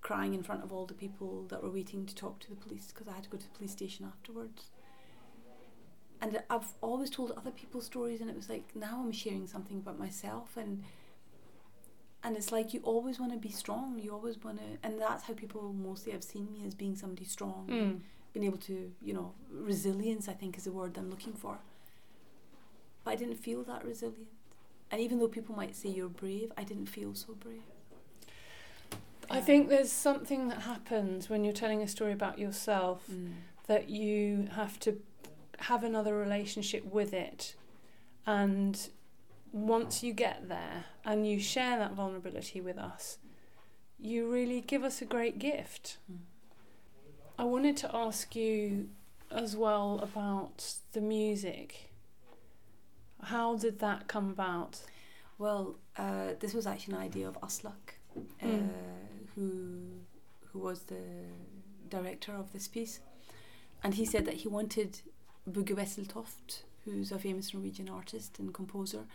crying 0.00 0.34
in 0.34 0.42
front 0.42 0.64
of 0.64 0.72
all 0.72 0.84
the 0.84 0.94
people 0.94 1.46
that 1.50 1.62
were 1.62 1.70
waiting 1.70 2.04
to 2.06 2.14
talk 2.16 2.40
to 2.40 2.50
the 2.50 2.56
police 2.56 2.88
because 2.88 3.06
I 3.06 3.12
had 3.12 3.22
to 3.22 3.30
go 3.30 3.38
to 3.38 3.44
the 3.44 3.56
police 3.56 3.70
station 3.70 4.04
afterwards. 4.12 4.70
and 6.20 6.42
I've 6.50 6.72
always 6.80 7.10
told 7.10 7.30
other 7.30 7.52
people's 7.52 7.86
stories, 7.86 8.20
and 8.20 8.28
it 8.28 8.34
was 8.34 8.48
like 8.48 8.74
now 8.74 9.00
I'm 9.04 9.12
sharing 9.12 9.46
something 9.46 9.76
about 9.78 10.00
myself, 10.00 10.56
and 10.56 10.82
and 12.24 12.36
it's 12.36 12.52
like 12.52 12.72
you 12.74 12.80
always 12.84 13.18
want 13.20 13.32
to 13.32 13.38
be 13.38 13.50
strong. 13.50 13.98
You 13.98 14.12
always 14.12 14.36
want 14.42 14.58
to, 14.58 14.64
and 14.82 15.00
that's 15.00 15.24
how 15.24 15.34
people 15.34 15.72
mostly 15.72 16.12
have 16.12 16.22
seen 16.24 16.52
me 16.52 16.64
as 16.66 16.74
being 16.74 16.94
somebody 16.96 17.24
strong, 17.24 17.66
Mm. 17.68 18.00
being 18.32 18.46
able 18.46 18.58
to, 18.58 18.92
you 19.02 19.12
know, 19.12 19.32
resilience. 19.50 20.28
I 20.28 20.32
think 20.34 20.56
is 20.56 20.64
the 20.64 20.72
word 20.72 20.96
I'm 20.96 21.10
looking 21.10 21.32
for. 21.32 21.58
But 23.04 23.10
I 23.12 23.16
didn't 23.16 23.36
feel 23.36 23.62
that 23.64 23.84
resilient, 23.84 24.28
and 24.90 25.00
even 25.00 25.18
though 25.18 25.28
people 25.28 25.54
might 25.56 25.74
say 25.74 25.88
you're 25.88 26.08
brave, 26.08 26.52
I 26.56 26.62
didn't 26.64 26.86
feel 26.86 27.14
so 27.14 27.34
brave. 27.34 27.62
I 29.30 29.40
think 29.40 29.68
there's 29.68 29.90
something 29.90 30.48
that 30.48 30.62
happens 30.62 31.30
when 31.30 31.42
you're 31.42 31.54
telling 31.54 31.80
a 31.82 31.88
story 31.88 32.12
about 32.12 32.38
yourself 32.38 33.06
Mm. 33.10 33.32
that 33.66 33.88
you 33.88 34.48
have 34.52 34.78
to 34.80 35.00
have 35.60 35.82
another 35.84 36.14
relationship 36.16 36.84
with 36.84 37.12
it. 37.14 37.54
And 38.26 38.90
once 39.52 40.02
you 40.02 40.12
get 40.12 40.48
there 40.48 40.84
and 41.04 41.26
you 41.26 41.38
share 41.38 41.78
that 41.78 41.92
vulnerability 41.92 42.60
with 42.60 42.78
us, 42.78 43.18
you 43.98 44.30
really 44.30 44.60
give 44.60 44.82
us 44.82 45.00
a 45.02 45.04
great 45.04 45.38
gift. 45.38 45.98
Mm. 46.10 46.18
I 47.38 47.44
wanted 47.44 47.76
to 47.78 47.94
ask 47.94 48.34
you 48.34 48.88
as 49.30 49.56
well 49.56 49.98
about 50.02 50.74
the 50.92 51.00
music. 51.00 51.90
How 53.22 53.56
did 53.56 53.78
that 53.80 54.08
come 54.08 54.30
about? 54.30 54.80
Well, 55.38 55.76
uh, 55.96 56.34
this 56.40 56.54
was 56.54 56.66
actually 56.66 56.94
an 56.94 57.00
idea 57.00 57.28
of 57.28 57.40
Aslak, 57.40 57.98
uh, 58.16 58.46
Mm. 58.46 58.70
who 59.34 60.00
who 60.52 60.58
was 60.58 60.82
the 60.82 61.02
director 61.88 62.34
of 62.34 62.52
this 62.52 62.68
piece, 62.68 63.00
and 63.82 63.94
he 63.94 64.04
said 64.04 64.26
that 64.26 64.34
he 64.34 64.48
wanted 64.48 65.00
Bugge 65.50 65.74
Wesseltoft, 65.74 66.62
who's 66.84 67.10
a 67.10 67.18
famous 67.18 67.54
Norwegian 67.54 67.88
artist 67.88 68.38
and 68.38 68.52
composer, 68.52 69.06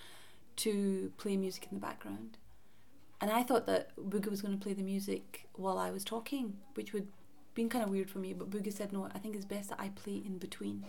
to 0.58 1.12
play 1.18 1.38
music 1.38 1.68
in 1.70 1.78
the 1.78 1.82
background. 1.82 2.38
And 3.20 3.32
I 3.32 3.44
thought 3.44 3.66
that 3.66 3.96
Bugge 3.96 4.30
was 4.30 4.42
going 4.42 4.58
to 4.58 4.64
play 4.64 4.74
the 4.74 4.84
music 4.84 5.48
while 5.54 5.78
I 5.78 5.90
was 5.90 6.04
talking, 6.04 6.58
which 6.76 6.94
would 6.94 7.08
been 7.56 7.70
kind 7.70 7.84
of 7.84 7.90
weird 7.90 8.10
for 8.10 8.20
me. 8.20 8.34
But 8.34 8.52
Bugge 8.52 8.72
said, 8.72 8.94
"No, 8.94 9.10
I 9.14 9.18
think 9.18 9.36
it's 9.36 9.46
best 9.46 9.70
that 9.70 9.80
I 9.80 9.90
play 9.90 10.22
in 10.24 10.38
between." 10.38 10.86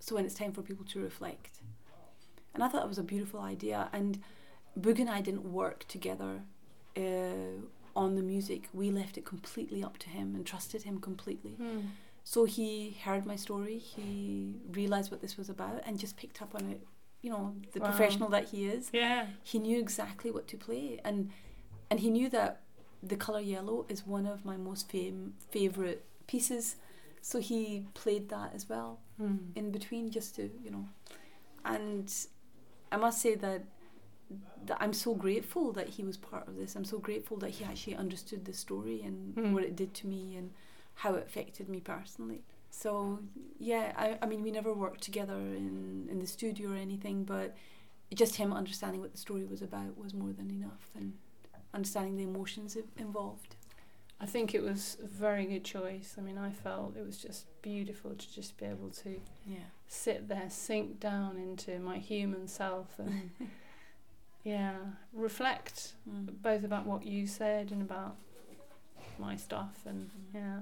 So 0.00 0.16
when 0.16 0.24
it's 0.24 0.34
time 0.34 0.52
for 0.52 0.62
people 0.62 0.84
to 0.86 1.00
reflect, 1.00 1.60
and 2.54 2.64
I 2.64 2.68
thought 2.68 2.80
that 2.80 2.88
was 2.88 2.98
a 2.98 3.04
beautiful 3.04 3.40
idea. 3.40 3.88
And 3.92 4.20
Bugge 4.78 4.98
and 5.00 5.10
I 5.10 5.20
didn't 5.20 5.44
work 5.52 5.86
together 5.86 6.42
uh, 6.96 7.62
on 7.94 8.16
the 8.16 8.22
music. 8.22 8.68
We 8.72 8.90
left 8.90 9.16
it 9.18 9.24
completely 9.24 9.84
up 9.84 9.98
to 9.98 10.08
him 10.10 10.34
and 10.34 10.44
trusted 10.44 10.82
him 10.82 10.98
completely. 11.00 11.56
So 12.24 12.44
he 12.44 12.96
heard 13.04 13.24
my 13.24 13.36
story, 13.36 13.78
he 13.78 14.56
realised 14.72 15.10
what 15.10 15.20
this 15.20 15.36
was 15.36 15.48
about, 15.48 15.82
and 15.86 15.98
just 15.98 16.16
picked 16.16 16.42
up 16.42 16.54
on 16.54 16.66
it. 16.70 16.80
You 17.22 17.30
know, 17.30 17.54
the 17.72 17.80
Wow. 17.80 17.86
professional 17.86 18.28
that 18.30 18.48
he 18.48 18.66
is, 18.66 18.90
Yeah. 18.92 19.26
he 19.42 19.58
knew 19.58 19.78
exactly 19.78 20.30
what 20.30 20.46
to 20.48 20.56
play, 20.56 21.00
and 21.04 21.30
and 21.90 22.00
he 22.00 22.10
knew 22.10 22.28
that 22.30 22.62
the 23.02 23.16
color 23.16 23.40
yellow 23.40 23.84
is 23.88 24.06
one 24.06 24.26
of 24.26 24.44
my 24.44 24.56
most 24.56 24.90
fam- 24.90 25.34
favorite 25.50 26.04
pieces. 26.26 26.76
So 27.22 27.40
he 27.40 27.86
played 27.94 28.28
that 28.30 28.54
as 28.54 28.68
well 28.68 29.00
Mm. 29.20 29.54
in 29.54 29.70
between 29.72 30.10
just 30.10 30.34
to 30.36 30.42
you 30.64 30.70
know 30.70 30.88
and 31.64 32.10
i 32.90 32.96
must 32.96 33.20
say 33.20 33.34
that 33.34 33.62
that 34.64 34.78
i'm 34.80 34.94
so 34.94 35.14
grateful 35.14 35.72
that 35.72 35.88
he 35.90 36.02
was 36.04 36.16
part 36.16 36.48
of 36.48 36.56
this 36.56 36.74
i'm 36.76 36.84
so 36.86 36.98
grateful 36.98 37.36
that 37.36 37.50
he 37.50 37.64
actually 37.64 37.94
understood 37.96 38.44
the 38.46 38.52
story 38.54 39.02
and 39.02 39.34
Mm. 39.34 39.52
what 39.52 39.62
it 39.62 39.76
did 39.76 39.92
to 39.94 40.06
me 40.06 40.36
and 40.36 40.52
how 40.94 41.14
it 41.14 41.26
affected 41.26 41.68
me 41.68 41.80
personally 41.80 42.42
so 42.70 43.18
yeah 43.58 43.92
i, 43.96 44.16
I 44.22 44.26
mean 44.26 44.42
we 44.42 44.50
never 44.50 44.72
worked 44.72 45.02
together 45.02 45.34
in, 45.34 46.06
in 46.10 46.18
the 46.20 46.26
studio 46.26 46.70
or 46.72 46.76
anything 46.76 47.24
but 47.24 47.56
just 48.14 48.36
him 48.36 48.52
understanding 48.52 49.00
what 49.00 49.12
the 49.12 49.18
story 49.18 49.44
was 49.44 49.60
about 49.62 49.96
was 49.98 50.14
more 50.14 50.32
than 50.32 50.50
enough 50.50 50.90
and 50.96 51.14
understanding 51.74 52.16
the 52.16 52.24
emotions 52.24 52.76
i- 52.76 53.00
involved 53.02 53.56
I 54.22 54.26
think 54.26 54.54
it 54.54 54.62
was 54.62 54.98
a 55.02 55.06
very 55.06 55.46
good 55.46 55.64
choice. 55.64 56.16
I 56.18 56.20
mean, 56.20 56.36
I 56.36 56.50
felt 56.50 56.94
it 56.94 57.06
was 57.06 57.16
just 57.16 57.46
beautiful 57.62 58.10
to 58.14 58.34
just 58.34 58.58
be 58.58 58.66
able 58.66 58.90
to 59.02 59.18
yeah 59.46 59.68
sit 59.88 60.28
there, 60.28 60.44
sink 60.50 61.00
down 61.00 61.38
into 61.38 61.78
my 61.78 61.96
human 61.96 62.46
self, 62.46 62.98
and 62.98 63.30
yeah, 64.44 64.74
reflect 65.14 65.94
Mm. 66.08 66.28
both 66.42 66.64
about 66.64 66.84
what 66.84 67.06
you 67.06 67.26
said 67.26 67.72
and 67.72 67.80
about 67.80 68.16
my 69.18 69.36
stuff. 69.36 69.76
And 69.86 70.10
Mm. 70.10 70.34
yeah, 70.34 70.58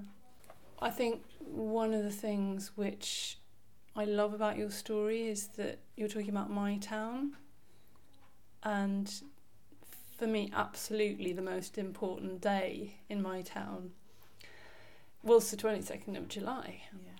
I 0.80 0.90
think 0.90 1.22
one 1.40 1.92
of 1.92 2.04
the 2.04 2.10
things 2.10 2.72
which 2.76 3.38
I 3.96 4.04
love 4.04 4.32
about 4.32 4.56
your 4.56 4.70
story 4.70 5.28
is 5.28 5.48
that 5.56 5.80
you're 5.96 6.08
talking 6.08 6.30
about 6.30 6.50
my 6.50 6.76
town, 6.78 7.36
and 8.62 9.12
for 10.16 10.26
me, 10.26 10.50
absolutely 10.54 11.32
the 11.32 11.42
most 11.42 11.78
important 11.78 12.40
day 12.40 12.98
in 13.08 13.22
my 13.22 13.42
town 13.42 13.92
was 15.22 15.50
the 15.50 15.56
22nd 15.56 16.16
of 16.16 16.28
July. 16.28 16.82
Yeah. 16.92 17.12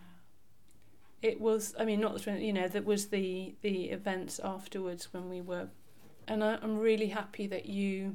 It 1.20 1.40
was 1.40 1.74
i 1.76 1.84
mean 1.84 2.00
not 2.00 2.14
the 2.14 2.20
20 2.20 2.46
you 2.46 2.52
know 2.52 2.68
that 2.68 2.84
was 2.84 3.08
the 3.08 3.56
the 3.62 3.86
events 3.90 4.38
afterwards 4.42 5.12
when 5.12 5.28
we 5.28 5.40
were 5.40 5.68
and 6.28 6.44
I, 6.44 6.58
i'm 6.62 6.78
really 6.78 7.08
happy 7.08 7.48
that 7.48 7.66
you 7.66 8.14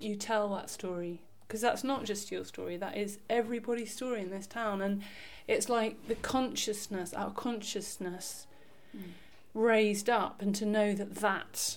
you 0.00 0.16
tell 0.16 0.52
that 0.56 0.68
story 0.68 1.22
because 1.50 1.60
that's 1.60 1.82
not 1.82 2.04
just 2.04 2.30
your 2.30 2.44
story 2.44 2.76
that 2.76 2.96
is 2.96 3.18
everybody's 3.28 3.92
story 3.92 4.20
in 4.20 4.30
this 4.30 4.46
town 4.46 4.80
and 4.80 5.02
it's 5.48 5.68
like 5.68 6.06
the 6.06 6.14
consciousness 6.14 7.12
our 7.12 7.30
consciousness 7.32 8.46
Mm. 8.96 9.02
raised 9.54 10.08
up 10.10 10.42
and 10.42 10.54
to 10.54 10.66
know 10.66 10.94
that 10.94 11.14
that 11.16 11.76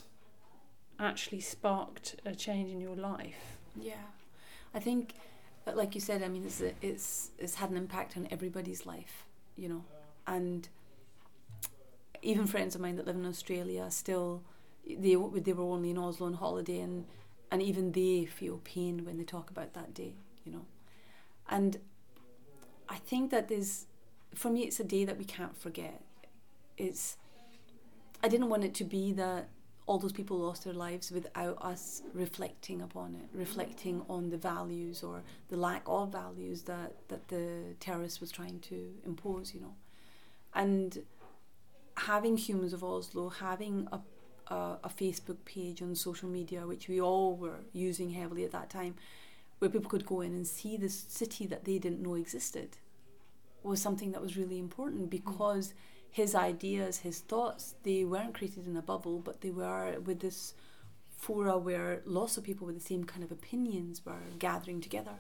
actually 1.00 1.40
sparked 1.42 2.16
a 2.26 2.34
change 2.34 2.72
in 2.72 2.82
your 2.82 2.96
life. 2.96 3.58
Yeah, 3.80 4.08
I 4.74 4.80
think, 4.80 5.14
uh, 5.68 5.74
like 5.76 5.94
you 5.94 6.02
said, 6.02 6.24
I 6.24 6.28
mean, 6.28 6.44
it's 6.44 6.60
it's 6.82 7.30
it's 7.38 7.56
had 7.56 7.70
an 7.70 7.78
impact 7.78 8.18
on 8.18 8.28
everybody's 8.32 8.88
life, 8.88 9.26
you 9.56 9.70
know, 9.70 9.84
and 10.26 10.68
even 12.24 12.48
friends 12.48 12.74
of 12.74 12.82
mine 12.82 12.96
that 12.96 13.06
live 13.06 13.16
in 13.16 13.26
Australia 13.28 13.86
still, 13.92 14.42
they 14.88 15.16
they 15.16 15.54
were 15.54 15.64
only 15.64 15.92
in 15.92 15.98
Oslo 16.00 16.26
on 16.26 16.34
holiday, 16.34 16.80
and 16.80 17.06
and 17.54 17.62
even 17.62 17.92
they 17.92 18.26
feel 18.26 18.60
pain 18.64 19.06
when 19.06 19.20
they 19.20 19.24
talk 19.24 19.52
about 19.52 19.74
that 19.76 19.94
day, 19.94 20.16
you 20.44 20.52
know, 20.52 20.66
and 21.52 21.78
I 22.90 22.96
think 22.96 23.30
that 23.30 23.48
there's, 23.48 23.86
for 24.34 24.50
me, 24.50 24.64
it's 24.64 24.80
a 24.80 24.84
day 24.84 25.06
that 25.06 25.20
we 25.20 25.24
can't 25.24 25.56
forget. 25.56 26.02
It's, 26.78 27.16
I 28.24 28.28
didn't 28.28 28.50
want 28.50 28.64
it 28.64 28.74
to 28.74 28.84
be 28.84 29.12
that 29.14 29.50
all 29.86 30.00
those 30.00 30.12
people 30.12 30.40
lost 30.40 30.64
their 30.64 30.74
lives 30.74 31.12
without 31.12 31.64
us 31.64 32.02
reflecting 32.16 32.82
upon 32.82 33.14
it, 33.14 33.30
reflecting 33.38 34.02
on 34.10 34.32
the 34.32 34.38
values 34.38 35.04
or 35.04 35.22
the 35.50 35.58
lack 35.58 35.84
of 35.86 36.12
values 36.12 36.64
that, 36.64 37.08
that 37.10 37.28
the 37.28 37.76
terrorist 37.80 38.20
was 38.20 38.32
trying 38.32 38.62
to 38.62 38.96
impose, 39.06 39.54
you 39.54 39.62
know. 39.62 39.76
And 40.56 41.04
having 41.98 42.36
Humans 42.36 42.74
of 42.74 42.84
Oslo, 42.84 43.30
having 43.30 43.88
a, 43.92 44.00
a, 44.48 44.78
a 44.84 44.90
Facebook 44.90 45.38
page 45.46 45.82
on 45.82 45.96
social 45.96 46.30
media, 46.30 46.68
which 46.68 46.88
we 46.88 47.02
all 47.02 47.36
were 47.36 47.60
using 47.72 48.12
heavily 48.12 48.44
at 48.44 48.52
that 48.52 48.70
time, 48.70 48.96
where 49.60 49.70
people 49.70 49.90
could 49.90 50.06
go 50.06 50.22
in 50.22 50.34
and 50.34 50.48
see 50.48 50.78
this 50.78 51.06
city 51.08 51.46
that 51.48 51.66
they 51.66 51.78
didn't 51.78 52.02
know 52.02 52.16
existed, 52.16 52.78
was 53.64 53.82
something 53.82 54.12
that 54.12 54.22
was 54.22 54.38
really 54.38 54.60
important 54.60 55.10
because 55.10 55.74
his 56.10 56.36
ideas, 56.36 56.98
his 57.00 57.20
thoughts, 57.20 57.76
they 57.84 58.04
weren't 58.04 58.36
created 58.36 58.68
in 58.68 58.78
a 58.78 58.82
bubble, 58.82 59.20
but 59.20 59.42
they 59.42 59.50
were 59.50 60.00
with 60.06 60.20
this 60.20 60.54
fora 61.10 61.58
where 61.58 62.02
lots 62.06 62.38
of 62.38 62.44
people 62.44 62.68
with 62.68 62.76
the 62.76 62.84
same 62.84 63.04
kind 63.04 63.24
of 63.24 63.32
opinions 63.32 64.06
were 64.06 64.30
gathering 64.38 64.82
together. 64.82 65.14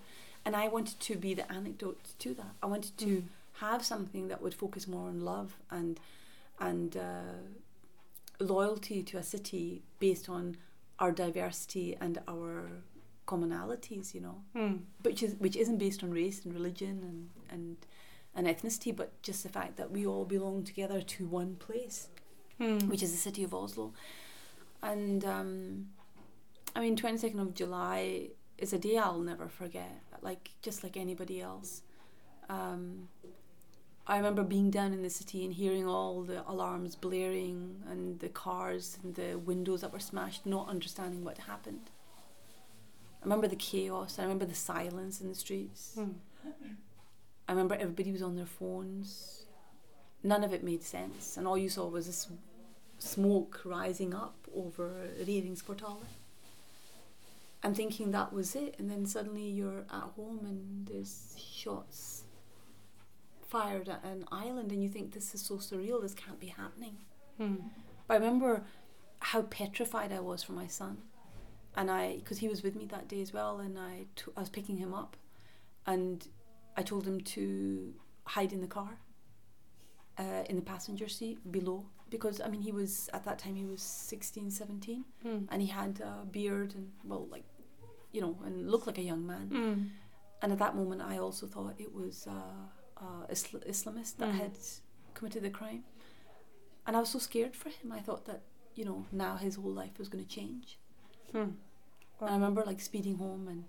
And 0.45 0.55
I 0.55 0.67
wanted 0.67 0.99
to 0.99 1.15
be 1.15 1.33
the 1.33 1.49
anecdote 1.51 2.09
to 2.19 2.33
that. 2.35 2.55
I 2.61 2.65
wanted 2.65 2.97
to 2.99 3.23
have 3.53 3.85
something 3.85 4.27
that 4.27 4.41
would 4.41 4.53
focus 4.53 4.87
more 4.87 5.07
on 5.07 5.21
love 5.21 5.55
and 5.71 5.99
and 6.59 6.95
uh, 6.97 7.41
loyalty 8.43 9.03
to 9.03 9.17
a 9.17 9.23
city 9.23 9.83
based 9.99 10.29
on 10.29 10.57
our 10.99 11.11
diversity 11.11 11.97
and 11.99 12.19
our 12.27 12.69
commonalities, 13.25 14.13
you 14.13 14.21
know 14.21 14.41
mm. 14.55 14.79
which 15.01 15.23
is 15.23 15.35
which 15.39 15.55
isn't 15.55 15.77
based 15.77 16.03
on 16.03 16.11
race 16.11 16.43
and 16.45 16.53
religion 16.53 17.01
and 17.03 17.29
and 17.49 17.77
and 18.35 18.47
ethnicity, 18.47 18.95
but 18.95 19.09
just 19.21 19.43
the 19.43 19.49
fact 19.49 19.77
that 19.77 19.91
we 19.91 20.05
all 20.07 20.25
belong 20.25 20.63
together 20.63 21.01
to 21.01 21.25
one 21.27 21.55
place, 21.55 22.09
Mm. 22.59 22.87
which 22.87 23.01
is 23.01 23.11
the 23.11 23.17
city 23.17 23.43
of 23.43 23.53
Oslo. 23.53 23.93
And 24.81 25.25
um, 25.25 25.87
I 26.75 26.79
mean, 26.81 26.95
twenty 26.95 27.17
second 27.17 27.39
of 27.39 27.53
July 27.53 28.29
is 28.57 28.73
a 28.73 28.77
day 28.79 28.97
I'll 28.97 29.19
never 29.19 29.47
forget. 29.47 30.01
Like 30.21 30.51
just 30.61 30.83
like 30.83 30.95
anybody 30.97 31.41
else. 31.41 31.81
Um, 32.49 33.09
I 34.05 34.17
remember 34.17 34.43
being 34.43 34.69
down 34.69 34.91
in 34.91 35.01
the 35.01 35.09
city 35.09 35.45
and 35.45 35.53
hearing 35.53 35.87
all 35.87 36.23
the 36.23 36.43
alarms 36.49 36.95
blaring 36.95 37.81
and 37.89 38.19
the 38.19 38.27
cars 38.27 38.97
and 39.01 39.15
the 39.15 39.37
windows 39.37 39.81
that 39.81 39.93
were 39.93 39.99
smashed, 39.99 40.45
not 40.45 40.67
understanding 40.67 41.23
what 41.23 41.37
happened. 41.37 41.89
I 43.21 43.23
remember 43.23 43.47
the 43.47 43.55
chaos. 43.55 44.19
I 44.19 44.23
remember 44.23 44.45
the 44.45 44.55
silence 44.55 45.21
in 45.21 45.29
the 45.29 45.35
streets. 45.35 45.93
Mm. 45.97 46.15
I 47.47 47.51
remember 47.53 47.75
everybody 47.75 48.11
was 48.11 48.21
on 48.21 48.35
their 48.35 48.45
phones. 48.45 49.45
none 50.21 50.43
of 50.43 50.53
it 50.53 50.63
made 50.63 50.83
sense, 50.83 51.37
and 51.37 51.47
all 51.47 51.57
you 51.57 51.69
saw 51.69 51.87
was 51.87 52.05
this 52.05 52.27
smoke 52.99 53.61
rising 53.65 54.13
up 54.13 54.35
over 54.55 55.07
Regjeringskvartalet. 55.19 56.03
And 57.61 57.75
thinking 57.75 58.11
that 58.11 58.33
was 58.33 58.55
it, 58.55 58.75
and 58.77 58.91
then 58.91 59.05
suddenly 59.05 59.47
you're 59.47 59.85
at 59.89 60.09
home 60.15 60.41
and 60.43 60.87
there's 60.87 61.35
shots 61.37 62.23
fired 63.55 63.87
at 63.95 64.01
an 64.13 64.21
island, 64.45 64.67
and 64.73 64.79
you 64.83 64.89
think 64.95 65.05
this 65.13 65.27
is 65.35 65.41
so 65.49 65.55
surreal, 65.67 65.97
this 66.01 66.15
can't 66.23 66.39
be 66.47 66.51
happening. 66.63 66.95
Hmm. 67.39 67.55
But 68.07 68.13
I 68.15 68.17
remember 68.17 68.51
how 69.31 69.41
petrified 69.59 70.11
I 70.19 70.21
was 70.29 70.39
for 70.43 70.53
my 70.63 70.67
son, 70.79 70.95
and 71.77 71.87
I 71.99 72.03
because 72.21 72.39
he 72.43 72.47
was 72.53 72.59
with 72.65 72.75
me 72.79 72.85
that 72.95 73.05
day 73.13 73.21
as 73.25 73.31
well, 73.37 73.53
and 73.65 73.73
I 73.91 73.93
t- 74.17 74.31
I 74.37 74.39
was 74.45 74.49
picking 74.57 74.77
him 74.83 74.93
up, 75.03 75.11
and 75.91 76.15
I 76.79 76.81
told 76.91 77.03
him 77.07 77.19
to 77.35 77.43
hide 78.35 78.51
in 78.55 78.61
the 78.65 78.71
car, 78.79 78.91
uh, 80.23 80.43
in 80.49 80.55
the 80.55 80.61
passenger 80.73 81.07
seat 81.17 81.37
below, 81.57 81.79
because 82.09 82.35
I 82.45 82.47
mean 82.53 82.61
he 82.69 82.71
was 82.81 83.09
at 83.17 83.23
that 83.25 83.37
time 83.43 83.55
he 83.63 83.65
was 83.65 83.81
16, 83.81 84.51
17, 84.51 85.05
Hmm. 85.23 85.39
and 85.51 85.61
he 85.65 85.69
had 85.81 85.93
a 86.11 86.25
beard 86.37 86.69
and 86.77 86.85
well 87.09 87.25
like, 87.35 87.45
you 88.15 88.21
know, 88.21 88.33
and 88.45 88.53
looked 88.71 88.87
like 88.87 88.97
a 89.05 89.07
young 89.11 89.23
man. 89.33 89.47
Hmm. 89.57 89.73
And 90.41 90.51
at 90.51 90.59
that 90.59 90.75
moment, 90.75 91.01
I 91.01 91.15
also 91.25 91.45
thought 91.53 91.75
it 91.79 91.93
was 92.01 92.27
uh, 92.27 92.63
uh, 93.03 93.25
Isl- 93.29 93.67
Islamist 93.73 94.17
that 94.17 94.29
Mm. 94.33 94.39
had 94.43 94.51
committed 95.13 95.43
the 95.43 95.49
crime. 95.49 95.83
And 96.85 96.95
I 96.97 96.99
was 96.99 97.09
so 97.09 97.19
scared 97.19 97.55
for 97.55 97.69
him. 97.69 97.91
I 97.91 97.99
thought 97.99 98.25
that, 98.25 98.41
you 98.75 98.85
know, 98.85 99.05
now 99.11 99.35
his 99.37 99.55
whole 99.55 99.71
life 99.83 99.97
was 99.99 100.09
going 100.09 100.23
to 100.23 100.29
change. 100.39 100.77
Hmm. 101.31 101.51
And 102.19 102.29
I 102.29 102.33
remember 102.33 102.63
like 102.65 102.81
speeding 102.81 103.17
home 103.17 103.47
and, 103.47 103.65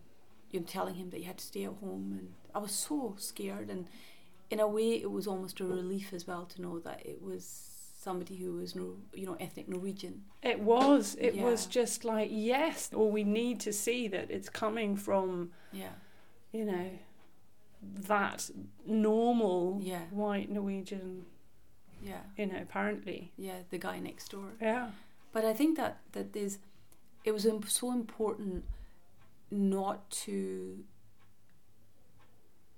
you 0.51 0.61
know, 0.61 0.67
telling 0.67 0.95
him 0.95 1.11
that 1.11 1.19
he 1.19 1.25
had 1.25 1.39
to 1.39 1.45
stay 1.53 1.65
at 1.65 1.73
home. 1.85 2.05
And 2.19 2.35
I 2.55 2.59
was 2.59 2.73
so 2.73 3.15
scared. 3.19 3.71
And 3.71 3.87
in 4.51 4.61
a 4.61 4.69
way, 4.69 4.91
it 5.01 5.11
was 5.11 5.27
almost 5.27 5.61
a 5.61 5.65
relief 5.65 6.13
as 6.13 6.27
well 6.27 6.45
to 6.47 6.63
know 6.63 6.79
that 6.81 7.05
it 7.07 7.21
was 7.23 7.43
somebody 7.99 8.37
who 8.37 8.53
was, 8.55 8.75
no, 8.77 8.97
you 9.15 9.27
know, 9.27 9.37
ethnic 9.41 9.69
Norwegian. 9.69 10.25
It 10.43 10.61
was. 10.61 11.17
It 11.19 11.37
was 11.37 11.67
just 11.67 12.05
like 12.05 12.29
yes, 12.33 12.91
or 12.93 13.11
we 13.11 13.25
need 13.25 13.61
to 13.61 13.73
see 13.73 14.09
that 14.09 14.31
it's 14.31 14.51
coming 14.51 14.97
from 14.97 15.53
Yeah. 15.73 15.95
you 16.53 16.65
know 16.67 16.91
that 18.07 18.51
normal 18.87 19.79
Yeah. 19.83 20.05
white 20.11 20.51
Norwegian. 20.51 21.27
Yeah. 22.03 22.21
You 22.37 22.47
know, 22.47 22.59
apparently. 22.61 23.33
Yeah. 23.37 23.61
The 23.71 23.79
guy 23.79 23.99
next 23.99 24.31
door. 24.31 24.53
Yeah. 24.61 24.91
But 25.33 25.45
I 25.45 25.53
think 25.55 25.77
that 25.77 25.99
that 26.13 26.33
there's, 26.33 26.59
it 27.25 27.33
was 27.33 27.47
so 27.69 27.93
important 27.93 28.65
not 29.51 30.11
to 30.11 30.85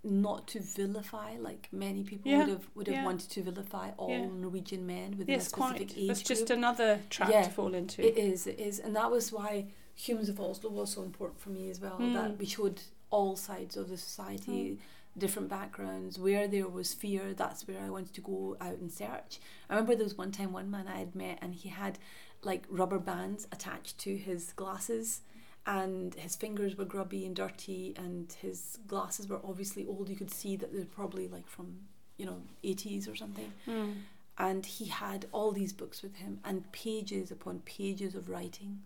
not 0.05 0.47
to 0.47 0.61
vilify 0.61 1.37
like 1.39 1.69
many 1.73 2.05
people 2.05 2.31
Yeah, 2.31 2.39
would 2.39 2.49
have 2.49 2.67
would 2.77 2.87
have 2.87 2.97
yeah. 2.97 3.05
wanted 3.05 3.29
to 3.31 3.43
vilify 3.43 3.91
all. 3.97 4.29
Norwegian 4.29 4.87
men 4.87 5.17
within 5.19 5.35
Yes, 5.35 5.47
a 5.47 5.51
specific 5.51 5.89
quite. 5.89 5.99
age 5.99 6.09
That's 6.09 6.23
just 6.23 6.51
another 6.51 7.01
trap 7.11 7.31
to 7.31 7.51
fall 7.51 7.75
into. 7.75 8.07
It 8.07 8.17
is, 8.17 8.47
it 8.47 8.59
is, 8.61 8.79
and 8.79 8.95
that 8.95 9.11
was 9.11 9.33
why 9.33 9.67
Humans 9.97 10.29
of 10.29 10.39
Oslo 10.41 10.71
was 10.71 10.93
so 10.93 11.03
important 11.03 11.41
for 11.41 11.51
me 11.51 11.71
as 11.71 11.81
well. 11.81 11.99
Mm. 11.99 12.13
That 12.15 12.39
we 12.39 12.47
showed 12.47 12.83
all 13.11 13.35
sides 13.37 13.77
of 13.77 13.89
the 13.89 13.97
society, 13.97 14.79
different 15.19 15.49
backgrounds. 15.49 16.19
Where 16.19 16.47
there 16.49 16.69
was 16.69 16.93
fear, 16.95 17.35
that's 17.35 17.67
where 17.67 17.81
I 17.83 17.91
wanted 17.91 18.15
to 18.15 18.21
go 18.21 18.57
out 18.61 18.79
and 18.79 18.91
search. 18.93 19.41
I 19.69 19.75
remember 19.75 19.95
there 19.95 20.05
was 20.05 20.19
one 20.19 20.33
time 20.33 20.53
one 20.53 20.71
man 20.71 20.87
I 20.89 20.99
had 20.99 21.15
met, 21.15 21.39
and 21.43 21.55
he 21.55 21.69
had 21.69 21.99
like 22.43 22.65
rubber 22.69 22.99
bands 22.99 23.47
attached 23.53 23.99
to 23.99 24.17
his 24.17 24.53
glasses. 24.53 25.23
And 25.69 26.15
his 26.15 26.37
fingers 26.37 26.77
were 26.77 26.85
grubby 26.85 27.27
and 27.27 27.35
dirty, 27.35 27.93
and 27.97 28.33
his 28.41 28.79
glasses 28.87 29.27
were 29.29 29.41
obviously 29.43 29.85
old. 29.87 30.09
You 30.09 30.15
could 30.17 30.31
see 30.31 30.55
that 30.57 30.73
they're 30.73 30.85
probably 30.85 31.27
like 31.27 31.49
from, 31.49 31.79
you 32.19 32.27
know, 32.27 32.43
80s 32.63 33.09
or 33.11 33.17
something 33.17 33.53
Mm. 33.67 33.95
and 34.39 34.65
he 34.67 34.85
had 34.87 35.27
all 35.33 35.51
these 35.51 35.73
books 35.73 36.03
with 36.03 36.17
him 36.17 36.39
and 36.45 36.71
pages 36.71 37.31
upon 37.31 37.61
pages 37.61 38.15
of 38.15 38.29
writing 38.29 38.83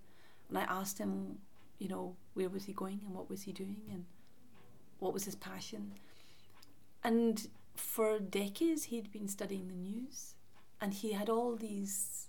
and 0.49 0.57
i 0.57 0.63
asked 0.63 0.99
him 0.99 1.39
you 1.81 1.89
know 1.89 2.15
where 2.35 2.49
was 2.49 2.65
he 2.67 2.73
going 2.73 3.01
and 3.05 3.13
what 3.15 3.29
was 3.29 3.43
he 3.43 3.53
doing 3.53 3.81
and 3.91 4.05
what 5.01 5.13
was 5.13 5.25
his 5.25 5.35
passion 5.35 5.91
and 7.03 7.49
for 7.75 8.19
decades 8.19 8.85
he'd 8.85 9.11
been 9.11 9.29
studying 9.29 9.69
the 9.69 9.75
news 9.75 10.35
and 10.81 10.95
he 10.95 11.13
had 11.13 11.29
all 11.29 11.57
these 11.57 12.27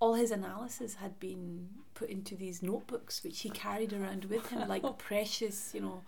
all 0.00 0.14
his 0.14 0.30
analysis 0.32 0.96
had 0.96 1.20
been 1.20 1.68
put 1.94 2.10
into 2.10 2.34
these 2.34 2.62
notebooks 2.62 3.22
which 3.22 3.40
he 3.42 3.50
carried 3.50 3.92
around 3.92 4.24
with 4.24 4.48
him 4.50 4.66
like 4.68 4.82
precious 4.98 5.72
you 5.74 5.80
know 5.80 6.02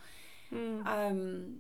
Mm. 0.53 0.87
um, 0.87 1.57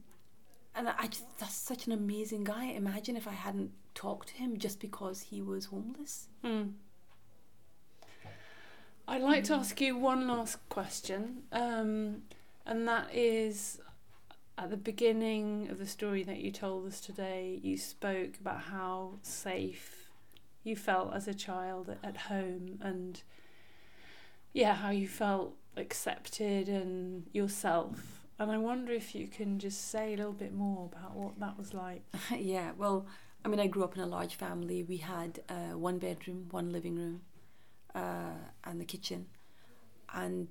and 0.76 0.88
I 0.88 1.06
just, 1.06 1.24
that's 1.38 1.54
such 1.54 1.86
an 1.86 1.92
amazing 1.92 2.44
guy. 2.44 2.66
Imagine 2.66 3.16
if 3.16 3.26
I 3.26 3.32
hadn't 3.32 3.72
talked 3.94 4.28
to 4.28 4.34
him 4.34 4.56
just 4.58 4.78
because 4.80 5.22
he 5.22 5.40
was 5.40 5.66
homeless. 5.66 6.28
Mm. 6.44 6.72
I'd 9.06 9.22
like 9.22 9.44
to 9.44 9.54
ask 9.54 9.80
you 9.80 9.96
one 9.98 10.26
last 10.26 10.58
question, 10.68 11.42
um, 11.52 12.22
and 12.64 12.88
that 12.88 13.14
is 13.14 13.80
at 14.56 14.70
the 14.70 14.76
beginning 14.76 15.68
of 15.70 15.78
the 15.78 15.86
story 15.86 16.22
that 16.22 16.38
you 16.38 16.50
told 16.50 16.86
us 16.86 17.00
today, 17.00 17.58
you 17.62 17.76
spoke 17.76 18.38
about 18.40 18.62
how 18.62 19.14
safe 19.22 20.10
you 20.62 20.76
felt 20.76 21.12
as 21.14 21.28
a 21.28 21.34
child 21.34 21.96
at- 22.02 22.16
home 22.16 22.78
and 22.80 23.22
yeah, 24.52 24.74
how 24.74 24.90
you 24.90 25.08
felt 25.08 25.56
accepted 25.76 26.68
and 26.68 27.26
yourself. 27.32 28.26
And 28.38 28.50
I 28.50 28.58
wonder 28.58 28.92
if 28.92 29.14
you 29.14 29.26
can 29.26 29.58
just 29.58 29.90
say 29.90 30.14
a 30.14 30.16
little 30.16 30.32
bit 30.32 30.54
more 30.54 30.90
about 30.92 31.14
what 31.16 31.38
that 31.40 31.58
was 31.58 31.74
like. 31.74 32.02
yeah, 32.36 32.72
well, 32.76 33.06
I 33.44 33.48
mean, 33.48 33.60
I 33.60 33.66
grew 33.66 33.84
up 33.84 33.96
in 33.96 34.02
a 34.02 34.06
large 34.06 34.36
family. 34.36 34.82
We 34.82 34.98
had 34.98 35.40
uh, 35.48 35.76
one 35.76 35.98
bedroom, 35.98 36.46
one 36.50 36.70
living 36.70 36.96
room, 36.96 37.20
uh, 37.94 38.38
and 38.64 38.80
the 38.80 38.84
kitchen. 38.84 39.26
And 40.12 40.48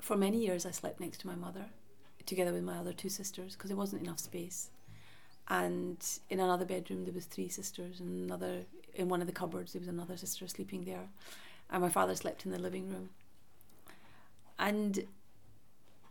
for 0.00 0.16
many 0.16 0.38
years, 0.44 0.64
I 0.64 0.70
slept 0.70 1.00
next 1.00 1.18
to 1.22 1.26
my 1.26 1.34
mother, 1.34 1.66
together 2.28 2.52
with 2.52 2.62
my 2.62 2.78
other 2.78 2.92
two 2.92 3.08
sisters, 3.08 3.54
because 3.54 3.68
there 3.68 3.76
wasn't 3.76 4.02
enough 4.02 4.20
space. 4.20 4.70
And 5.48 5.96
in 6.28 6.38
another 6.40 6.64
bedroom, 6.64 7.04
there 7.04 7.14
was 7.14 7.24
three 7.24 7.48
sisters, 7.48 8.00
and 8.00 8.30
another 8.30 8.66
in 8.94 9.08
one 9.08 9.20
of 9.20 9.26
the 9.26 9.32
cupboards, 9.32 9.72
there 9.72 9.80
was 9.80 9.88
another 9.88 10.16
sister 10.16 10.46
sleeping 10.46 10.84
there, 10.84 11.08
and 11.70 11.82
my 11.82 11.88
father 11.88 12.14
slept 12.14 12.44
in 12.44 12.52
the 12.52 12.58
living 12.58 12.88
room. 12.88 13.10
And 14.58 15.06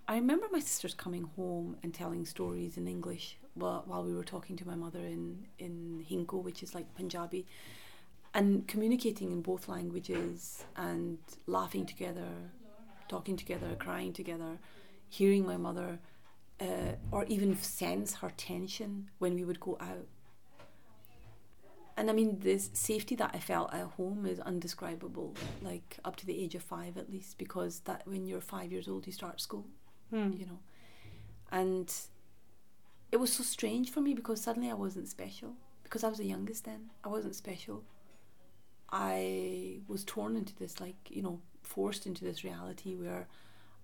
I 0.07 0.15
remember 0.15 0.47
my 0.51 0.59
sisters 0.59 0.93
coming 0.93 1.29
home 1.35 1.75
and 1.83 1.93
telling 1.93 2.25
stories 2.25 2.77
in 2.77 2.87
English 2.87 3.37
while, 3.55 3.83
while 3.85 4.03
we 4.03 4.15
were 4.15 4.23
talking 4.23 4.55
to 4.55 4.65
my 4.65 4.75
mother 4.75 4.99
in, 4.99 5.47
in 5.59 6.05
Hindko, 6.09 6.41
which 6.41 6.63
is 6.63 6.73
like 6.73 6.95
Punjabi, 6.95 7.45
and 8.33 8.67
communicating 8.67 9.31
in 9.31 9.41
both 9.41 9.67
languages 9.67 10.63
and 10.77 11.17
laughing 11.45 11.85
together, 11.85 12.29
talking 13.09 13.35
together, 13.35 13.75
crying 13.77 14.13
together, 14.13 14.59
hearing 15.09 15.45
my 15.45 15.57
mother, 15.57 15.99
uh, 16.59 16.93
or 17.11 17.25
even 17.25 17.55
sense 17.57 18.15
her 18.15 18.31
tension 18.35 19.09
when 19.19 19.35
we 19.35 19.43
would 19.43 19.59
go 19.59 19.77
out. 19.79 20.07
And 21.95 22.11
I 22.11 22.13
mean, 22.13 22.39
this 22.39 22.69
safety 22.73 23.15
that 23.15 23.31
I 23.33 23.39
felt 23.39 23.73
at 23.73 23.87
home 23.97 24.27
is 24.27 24.39
undescribable, 24.39 25.33
like 25.63 25.97
up 26.05 26.15
to 26.17 26.25
the 26.27 26.39
age 26.39 26.53
of 26.53 26.61
five 26.61 26.95
at 26.95 27.09
least, 27.11 27.39
because 27.39 27.79
that 27.81 28.03
when 28.05 28.27
you're 28.27 28.41
five 28.41 28.71
years 28.71 28.87
old, 28.87 29.07
you 29.07 29.13
start 29.13 29.41
school 29.41 29.65
Mm. 30.13 30.39
you 30.39 30.45
know. 30.45 30.59
And 31.51 31.93
it 33.11 33.17
was 33.17 33.33
so 33.33 33.43
strange 33.43 33.89
for 33.89 33.99
me 33.99 34.13
because 34.13 34.41
suddenly 34.41 34.69
I 34.69 34.73
wasn't 34.73 35.07
special. 35.07 35.55
Because 35.83 36.03
I 36.03 36.09
was 36.09 36.17
the 36.17 36.25
youngest 36.25 36.65
then. 36.65 36.91
I 37.03 37.09
wasn't 37.09 37.35
special. 37.35 37.83
I 38.89 39.79
was 39.87 40.03
torn 40.03 40.35
into 40.35 40.55
this, 40.55 40.79
like, 40.79 40.95
you 41.09 41.21
know, 41.21 41.41
forced 41.63 42.05
into 42.05 42.23
this 42.23 42.43
reality 42.43 42.95
where 42.95 43.27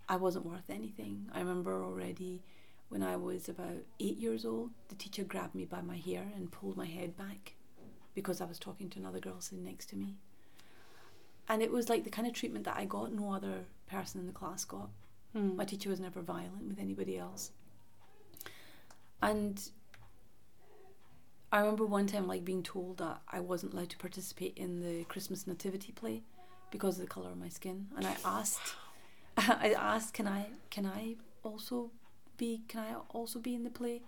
I 0.07 0.17
wasn't 0.17 0.45
worth 0.45 0.69
anything. 0.69 1.29
I 1.33 1.39
remember 1.39 1.83
already 1.83 2.41
when 2.89 3.01
I 3.03 3.15
was 3.15 3.49
about 3.49 3.77
eight 3.99 4.17
years 4.17 4.45
old, 4.45 4.71
the 4.89 4.95
teacher 4.95 5.23
grabbed 5.23 5.55
me 5.55 5.65
by 5.65 5.81
my 5.81 5.97
hair 5.97 6.25
and 6.35 6.51
pulled 6.51 6.77
my 6.77 6.85
head 6.85 7.17
back 7.17 7.55
because 8.13 8.41
I 8.41 8.45
was 8.45 8.59
talking 8.59 8.89
to 8.91 8.99
another 8.99 9.19
girl 9.19 9.39
sitting 9.39 9.63
next 9.63 9.87
to 9.89 9.95
me. 9.95 10.17
And 11.47 11.61
it 11.61 11.71
was 11.71 11.89
like 11.89 12.03
the 12.03 12.09
kind 12.09 12.27
of 12.27 12.33
treatment 12.33 12.65
that 12.65 12.77
I 12.77 12.85
got, 12.85 13.11
no 13.11 13.33
other 13.33 13.65
person 13.87 14.21
in 14.21 14.27
the 14.27 14.33
class 14.33 14.63
got. 14.63 14.89
Mm. 15.35 15.55
My 15.55 15.65
teacher 15.65 15.89
was 15.89 15.99
never 15.99 16.21
violent 16.21 16.67
with 16.67 16.79
anybody 16.79 17.17
else. 17.17 17.51
And 19.21 19.61
I 21.51 21.59
remember 21.59 21.85
one 21.85 22.07
time 22.07 22.27
like 22.27 22.45
being 22.45 22.63
told 22.63 22.97
that 22.97 23.21
I 23.27 23.39
wasn't 23.39 23.73
allowed 23.73 23.89
to 23.89 23.97
participate 23.97 24.57
in 24.57 24.81
the 24.81 25.03
Christmas 25.05 25.47
nativity 25.47 25.91
play 25.91 26.23
because 26.71 26.97
of 26.97 27.01
the 27.01 27.09
colour 27.09 27.31
of 27.31 27.37
my 27.37 27.49
skin. 27.49 27.87
And 27.97 28.05
I 28.05 28.15
asked 28.23 28.75
I 29.37 29.75
asked 29.77 30.13
can 30.13 30.27
I 30.27 30.47
can 30.69 30.85
I 30.85 31.15
also 31.43 31.91
be 32.37 32.63
can 32.67 32.81
I 32.81 32.95
also 33.09 33.39
be 33.39 33.55
in 33.55 33.63
the 33.63 33.69
play? 33.69 34.01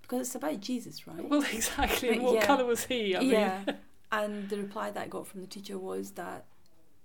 Because 0.00 0.26
it's 0.26 0.34
about 0.34 0.60
Jesus, 0.60 1.06
right? 1.06 1.28
Well, 1.28 1.44
exactly. 1.52 2.10
But 2.14 2.22
what 2.22 2.34
yeah. 2.34 2.46
colour 2.46 2.64
was 2.64 2.84
he? 2.84 3.16
I 3.16 3.20
mean, 3.20 3.30
yeah. 3.30 3.64
and 4.12 4.48
the 4.48 4.58
reply 4.58 4.90
that 4.90 5.02
I 5.02 5.06
got 5.06 5.26
from 5.26 5.40
the 5.40 5.46
teacher 5.46 5.78
was 5.78 6.12
that 6.12 6.44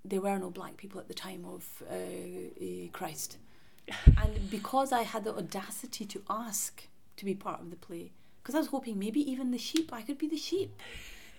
there 0.04 0.20
were 0.20 0.38
no 0.38 0.50
black 0.50 0.76
people 0.76 1.00
at 1.00 1.08
the 1.08 1.14
time 1.14 1.44
of 1.44 1.82
uh, 1.90 1.94
uh, 1.94 2.88
Christ. 2.92 3.38
and 4.04 4.50
because 4.50 4.92
I 4.92 5.02
had 5.02 5.24
the 5.24 5.34
audacity 5.34 6.04
to 6.06 6.22
ask 6.28 6.88
to 7.16 7.24
be 7.24 7.34
part 7.34 7.60
of 7.60 7.70
the 7.70 7.76
play, 7.76 8.12
because 8.42 8.54
I 8.54 8.58
was 8.58 8.68
hoping 8.68 8.98
maybe 8.98 9.20
even 9.30 9.50
the 9.50 9.58
sheep, 9.58 9.92
I 9.92 10.02
could 10.02 10.18
be 10.18 10.26
the 10.26 10.36
sheep 10.36 10.74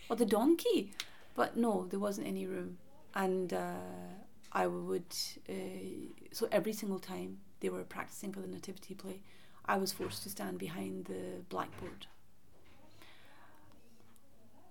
or 0.09 0.15
the 0.15 0.25
donkey. 0.25 0.93
But 1.35 1.55
no, 1.57 1.87
there 1.89 1.99
wasn't 1.99 2.27
any 2.27 2.45
room. 2.45 2.77
And 3.15 3.53
uh, 3.53 3.73
I 4.51 4.67
would, 4.67 5.15
uh, 5.47 5.53
so 6.31 6.47
every 6.51 6.73
single 6.73 6.99
time 6.99 7.37
they 7.59 7.69
were 7.69 7.83
practicing 7.83 8.31
for 8.31 8.39
the 8.39 8.47
nativity 8.47 8.95
play, 8.95 9.21
I 9.65 9.77
was 9.77 9.91
forced 9.91 10.23
to 10.23 10.29
stand 10.29 10.57
behind 10.57 11.05
the 11.05 11.43
blackboard. 11.49 12.07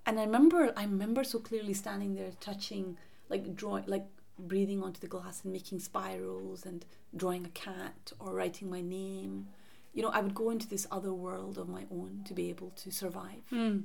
And 0.05 0.19
I 0.19 0.25
remember, 0.25 0.73
I 0.77 0.83
remember 0.85 1.23
so 1.23 1.39
clearly 1.39 1.75
standing 1.75 2.15
there, 2.15 2.31
touching, 2.41 2.97
like 3.29 3.55
drawing, 3.55 3.85
like 3.87 4.07
breathing 4.39 4.83
onto 4.83 5.01
the 5.01 5.07
glass 5.07 5.45
and 5.45 5.53
making 5.53 5.81
spirals 5.81 6.65
and 6.65 6.85
drawing 7.15 7.45
a 7.45 7.51
cat 7.51 8.13
or 8.19 8.35
writing 8.35 8.71
my 8.71 8.81
name. 8.81 9.49
You 9.93 10.03
know, 10.03 10.11
I 10.11 10.21
would 10.21 10.35
go 10.35 10.51
into 10.51 10.69
this 10.69 10.87
other 10.91 11.13
world 11.13 11.59
of 11.59 11.69
my 11.69 11.85
own 11.91 12.23
to 12.25 12.35
be 12.35 12.49
able 12.49 12.71
to 12.71 12.91
survive. 12.91 13.43
Mm. 13.53 13.85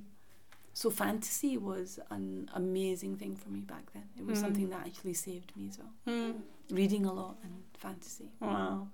So 0.73 0.89
fantasy 0.89 1.57
was 1.57 1.99
an 2.09 2.49
amazing 2.53 3.17
thing 3.17 3.35
for 3.35 3.49
me 3.49 3.59
back 3.61 3.91
then. 3.93 4.03
It 4.17 4.25
was 4.25 4.39
Mm. 4.39 4.41
something 4.41 4.69
that 4.69 4.85
actually 4.87 5.13
saved 5.13 5.55
me 5.55 5.67
as 5.69 5.77
well. 5.79 5.93
Mm. 6.07 6.41
Reading 6.71 7.05
a 7.05 7.13
lot 7.13 7.37
and 7.43 7.63
fantasy. 7.77 8.29
Wow. 8.39 8.87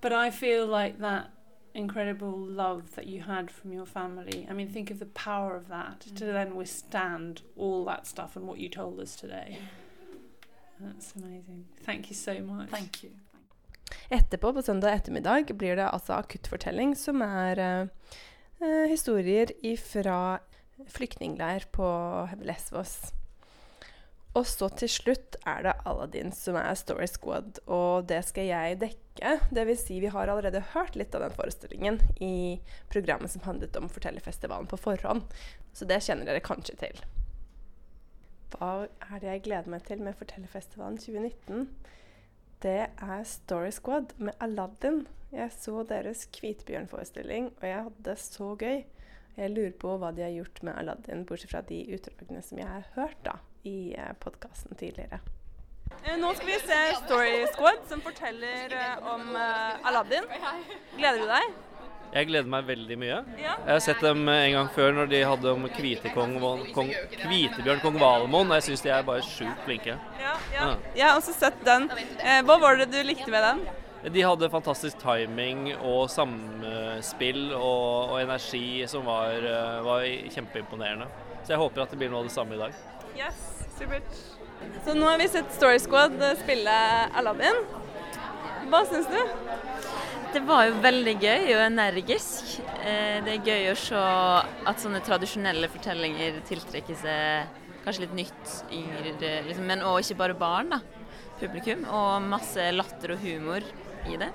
But 0.00 0.12
I 0.12 0.30
feel 0.30 0.66
like 0.66 0.98
that 1.00 1.30
incredible 1.74 2.36
love 2.38 2.94
that 2.94 3.06
you 3.06 3.22
had 3.22 3.50
from 3.50 3.72
your 3.72 3.86
family. 3.86 4.46
I 4.50 4.52
mean, 4.54 4.68
think 4.72 4.90
of 4.90 4.98
the 4.98 5.06
power 5.06 5.54
of 5.56 5.68
that 5.68 6.00
to 6.16 6.24
then 6.24 6.54
withstand 6.56 7.42
all 7.56 7.84
that 7.84 8.06
stuff 8.06 8.36
and 8.36 8.46
what 8.48 8.58
you 8.58 8.68
told 8.70 8.98
us 9.00 9.14
today. 9.16 9.58
That's 10.80 11.14
amazing. 11.16 11.66
Thank 11.84 12.08
you 12.10 12.14
so 12.16 12.40
much. 12.40 12.70
Thank 12.70 13.02
you. 13.04 13.10
Etterpå, 14.10 14.52
på 14.52 14.62
søndag 14.62 14.92
ettermiddag, 14.92 15.56
blir 15.56 15.76
det 15.76 15.88
altså 15.90 16.12
akuttfortelling, 16.12 16.96
som 16.96 17.20
er 17.22 17.58
eh, 17.58 17.88
eh, 18.60 18.88
historier 18.88 19.46
fra 19.76 20.38
flyktningleir 20.86 21.66
på 21.74 21.88
Lesvos. 22.46 23.12
Og 24.36 24.44
så 24.46 24.68
til 24.78 24.90
slutt 24.92 25.38
er 25.48 25.64
det 25.66 25.74
Aladdin 25.88 26.30
som 26.36 26.58
er 26.60 26.76
Story 26.78 27.08
Squad, 27.10 27.58
og 27.66 28.06
det 28.10 28.20
skal 28.28 28.46
jeg 28.46 28.80
dekke. 28.82 29.34
Vil 29.56 29.78
si, 29.80 29.98
vi 29.98 30.12
har 30.14 30.30
allerede 30.30 30.62
hørt 30.74 30.98
litt 31.00 31.14
av 31.16 31.24
den 31.24 31.34
forestillingen 31.34 31.98
i 32.22 32.60
programmet 32.92 33.32
som 33.32 33.42
handlet 33.48 33.76
om 33.80 33.88
Fortellerfestivalen 33.90 34.68
på 34.70 34.78
forhånd, 34.78 35.24
så 35.74 35.88
det 35.88 36.04
kjenner 36.06 36.28
dere 36.28 36.44
kanskje 36.44 36.76
til. 36.78 37.00
Hva 38.54 38.86
er 38.86 39.20
det 39.20 39.32
jeg 39.32 39.44
gleder 39.48 39.72
meg 39.72 39.82
til 39.88 40.04
med 40.04 40.16
Fortellerfestivalen 40.20 41.00
2019? 41.02 41.66
Det 42.62 42.78
er 42.90 43.26
Story 43.28 43.72
Squad 43.74 44.14
med 44.22 44.38
Aladdin. 44.44 45.06
Jeg 45.32 45.52
så 45.52 45.82
deres 45.88 46.24
hvitbjørnforestilling, 46.32 47.50
og 47.58 47.66
jeg 47.66 47.82
hadde 47.88 48.06
det 48.06 48.16
så 48.22 48.54
gøy. 48.58 48.80
Jeg 49.38 49.52
lurer 49.54 49.74
på 49.78 49.92
hva 50.02 50.10
de 50.14 50.24
har 50.26 50.32
gjort 50.34 50.62
med 50.66 50.74
Aladdin, 50.80 51.20
bortsett 51.28 51.52
fra 51.52 51.60
de 51.68 51.78
utdragene 51.94 52.42
som 52.42 52.58
jeg 52.58 52.66
har 52.66 52.86
hørt 52.96 53.20
da, 53.26 53.36
i 53.68 53.94
podkasten 54.22 54.74
tidligere. 54.80 55.20
Eh, 56.02 56.16
Nå 56.20 56.32
skal 56.36 56.50
vi 56.50 56.58
se 56.66 56.78
Story 57.04 57.36
Squad, 57.54 57.84
som 57.88 58.02
forteller 58.04 58.74
eh, 58.74 59.06
om 59.14 59.30
Aladdin. 59.88 60.26
Gleder 60.98 61.22
du 61.22 61.30
deg? 61.30 61.56
Jeg 62.08 62.24
gleder 62.30 62.48
meg 62.48 62.64
veldig 62.64 62.96
mye. 62.96 63.16
Jeg 63.36 63.68
har 63.68 63.80
sett 63.84 64.00
dem 64.00 64.22
en 64.32 64.52
gang 64.56 64.68
før 64.72 64.94
når 64.96 65.10
de 65.12 65.18
hadde 65.28 65.50
om 65.52 65.66
Hvitekong, 65.76 66.38
kong, 66.72 66.92
Hvitebjørn 67.20 67.82
kong 67.84 67.98
Valemon. 68.00 68.54
Jeg 68.56 68.64
syns 68.70 68.84
de 68.86 68.92
er 68.96 69.04
bare 69.04 69.24
sjukt 69.26 69.60
flinke. 69.66 69.98
Ja, 70.22 70.32
Ja. 70.54 70.68
Jeg 70.96 71.04
har 71.04 71.18
også 71.20 71.34
sett 71.36 71.60
den. 71.68 71.90
Eh, 72.24 72.40
Hva 72.48 72.56
var 72.62 72.80
det 72.80 72.88
du 72.94 72.98
likte 73.04 73.28
med 73.30 73.44
den? 73.44 73.60
De 73.98 74.22
hadde 74.22 74.46
fantastisk 74.52 75.00
timing 75.02 75.72
og 75.82 76.04
samspill 76.12 77.48
og, 77.56 78.12
og 78.12 78.20
energi 78.22 78.84
som 78.86 79.02
var, 79.08 79.34
eh, 79.42 79.80
var 79.82 80.04
kjempeimponerende. 80.30 81.08
Så 81.42 81.54
jeg 81.56 81.58
håper 81.64 81.82
at 81.82 81.90
det 81.90 81.98
blir 81.98 82.12
noe 82.12 82.22
av 82.22 82.28
det 82.28 82.34
samme 82.34 82.54
i 82.54 82.60
dag. 82.60 82.76
Yes, 83.18 83.40
supert. 83.74 84.20
Så 84.86 84.94
nå 84.94 85.08
har 85.08 85.18
vi 85.18 85.26
sett 85.32 85.50
Story 85.54 85.80
Squad 85.82 86.14
spille 86.44 86.76
Aladdin. 87.18 87.58
Hva 88.70 88.84
syns 88.86 89.08
du? 89.10 89.18
Det 90.34 90.42
var 90.46 90.66
jo 90.68 90.78
veldig 90.84 91.14
gøy 91.22 91.50
og 91.56 91.64
energisk. 91.66 92.58
Eh, 92.84 93.18
Det 93.26 93.34
er 93.34 93.46
gøy 93.50 93.70
å 93.72 93.76
se 93.80 94.04
at 94.70 94.78
sånne 94.82 95.02
tradisjonelle 95.06 95.70
fortellinger 95.72 96.38
tiltrekker 96.46 96.98
seg 97.02 97.64
kanskje 97.82 98.04
litt 98.04 98.16
nytt 98.18 98.54
yngre, 98.74 99.14
liksom, 99.48 99.66
men 99.66 99.82
òg 99.86 100.02
ikke 100.04 100.18
bare 100.22 100.38
barn, 100.38 100.70
da. 100.76 100.80
Publikum. 101.40 101.84
Og 101.88 102.22
masse 102.28 102.70
latter 102.74 103.14
og 103.14 103.22
humor 103.22 103.64
i 104.14 104.16
det. 104.20 104.30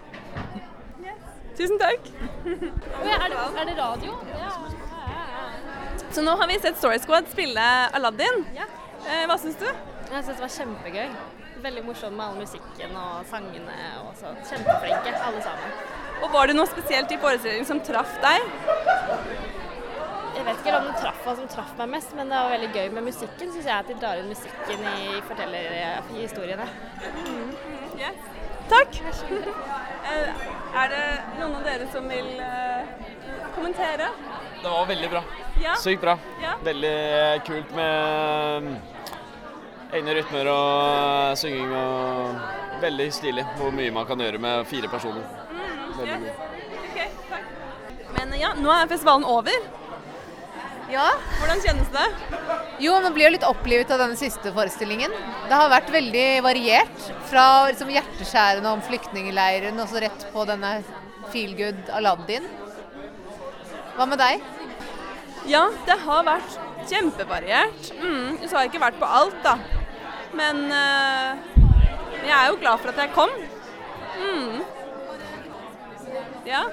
Tusen 1.58 1.78
takk. 1.78 2.08
er, 2.50 3.28
det, 3.30 3.38
er 3.62 3.68
det 3.70 3.76
radio? 3.78 4.16
Så 6.14 6.22
nå 6.26 6.34
har 6.40 6.48
vi 6.50 6.56
sett 6.62 6.78
Story 6.78 6.98
Squad 7.02 7.30
spille 7.30 7.66
Aladdin. 7.94 8.42
Eh, 8.58 9.24
Hva 9.30 9.38
syns 9.38 9.60
du? 9.62 9.68
Jeg 9.68 10.24
syns 10.26 10.34
det 10.38 10.42
var 10.42 10.54
kjempegøy. 10.56 11.14
Veldig 11.64 11.84
morsomt 11.86 12.18
med 12.18 12.26
all 12.26 12.40
musikken 12.42 12.96
og 13.00 13.22
sangene. 13.30 13.78
og 14.02 14.12
så. 14.20 14.34
Kjempeflinke, 14.50 15.14
alle 15.28 15.42
sammen. 15.46 15.78
Og 16.24 16.34
Var 16.34 16.50
det 16.50 16.56
noe 16.58 16.70
spesielt 16.72 17.12
i 17.14 17.20
forestillingen 17.22 17.70
som 17.70 17.82
traff 17.86 18.18
deg? 18.24 18.50
Jeg 20.34 20.46
vet 20.48 20.60
ikke 20.64 20.78
om 20.80 20.88
det 20.90 20.96
traff 21.00 21.20
hva 21.26 21.36
som 21.38 21.48
traff 21.48 21.74
meg 21.78 21.92
mest, 21.94 22.16
men 22.18 22.32
det 22.34 22.40
var 22.42 22.50
veldig 22.56 22.72
gøy 22.74 22.88
med 22.98 23.06
musikken. 23.12 23.54
Syns 23.54 23.70
jeg 23.70 23.76
at 23.78 23.90
de 23.94 23.98
drar 24.02 24.22
inn 24.22 24.30
musikken 24.34 24.88
i 24.98 25.22
fortellerhistoriene. 25.30 26.66
Yes. 28.02 28.43
Takk. 28.74 29.02
Eh, 30.04 30.30
Er 30.74 30.88
det 30.90 31.04
noen 31.38 31.54
av 31.60 31.64
dere 31.68 31.86
som 31.94 32.08
vil 32.10 32.30
eh, 32.42 32.88
kommentere? 33.56 34.08
Det 34.64 34.72
var 34.72 34.88
veldig 34.90 35.10
bra. 35.12 35.22
Ja. 35.62 35.76
Sykt 35.78 36.02
bra. 36.02 36.16
Ja. 36.42 36.56
Veldig 36.66 36.94
kult 37.46 37.76
med 37.78 38.66
mm, 38.66 38.74
egne 40.00 40.16
rytmer 40.18 40.50
og 40.50 41.38
synging 41.38 41.70
og 41.78 42.82
veldig 42.82 43.08
stilig 43.14 43.46
hvor 43.60 43.76
mye 43.76 43.94
man 43.94 44.08
kan 44.10 44.24
gjøre 44.26 44.42
med 44.42 44.66
fire 44.72 44.90
personer. 44.90 45.28
Veldig 46.00 46.18
kult. 46.26 46.50
Men 48.18 48.34
ja, 48.40 48.54
nå 48.58 48.72
er 48.74 48.90
festivalen 48.90 49.26
over. 49.30 49.70
Ja. 50.94 51.08
Hvordan 51.40 51.62
kjennes 51.64 51.88
det? 51.94 52.06
Jo, 52.84 52.94
man 53.02 53.14
blir 53.16 53.26
jo 53.26 53.34
litt 53.34 53.46
opplivet 53.48 53.90
av 53.94 54.02
denne 54.04 54.18
siste 54.20 54.52
forestillingen. 54.54 55.14
Det 55.50 55.58
har 55.58 55.72
vært 55.72 55.90
veldig 55.94 56.26
variert. 56.46 57.08
Fra 57.32 57.46
liksom 57.72 57.90
hjerteskjærende 57.94 58.74
om 58.76 58.84
flyktningleiren 58.86 59.80
og 59.82 59.90
så 59.90 60.04
rett 60.04 60.28
på 60.34 60.46
denne 60.50 60.76
feel 61.34 61.56
good 61.58 61.90
Aladdin. 61.98 62.46
Hva 63.98 64.06
med 64.10 64.22
deg? 64.22 64.44
Ja, 65.50 65.64
det 65.88 65.98
har 66.06 66.28
vært 66.28 66.60
kjempevariert. 66.90 67.90
Mm, 67.98 68.38
så 68.46 68.56
har 68.56 68.66
jeg 68.66 68.74
ikke 68.74 68.86
vært 68.86 69.02
på 69.02 69.10
alt, 69.22 69.40
da. 69.44 69.58
Men 70.38 70.62
eh, 70.74 71.50
jeg 72.24 72.36
er 72.38 72.52
jo 72.52 72.60
glad 72.62 72.82
for 72.84 72.94
at 72.94 73.02
jeg 73.02 73.14
kom. 73.18 73.34
Mm. 74.22 74.62
Ja. 76.48 76.68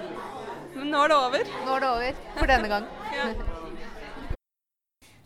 Men 0.77 0.93
nå 0.93 1.05
er 1.05 1.13
det 1.13 1.19
over. 1.19 1.57
Nå 1.65 1.77
er 1.77 1.85
det 1.85 1.95
over 1.95 2.21
for 2.37 2.53
denne 2.55 2.75
gang. 2.75 2.91
Ja. 3.11 3.25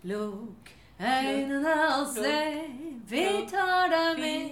Lukk 0.05 0.69
øynene 1.01 1.75
og 1.99 2.07
se, 2.15 2.63
vi 3.09 3.25
tar 3.51 3.89
deg 3.89 4.19
med. 4.21 4.51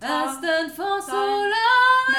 Østen 0.00 0.70
for 0.76 1.00
sola, 1.10 1.66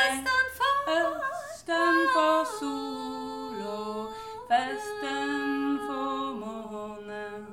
østen 0.04 0.46
for 0.60 0.76
Østen 1.00 1.98
for 2.14 2.46
sola, 2.60 3.80
vesten 4.52 5.80
for 5.88 6.34
månen. 6.42 7.49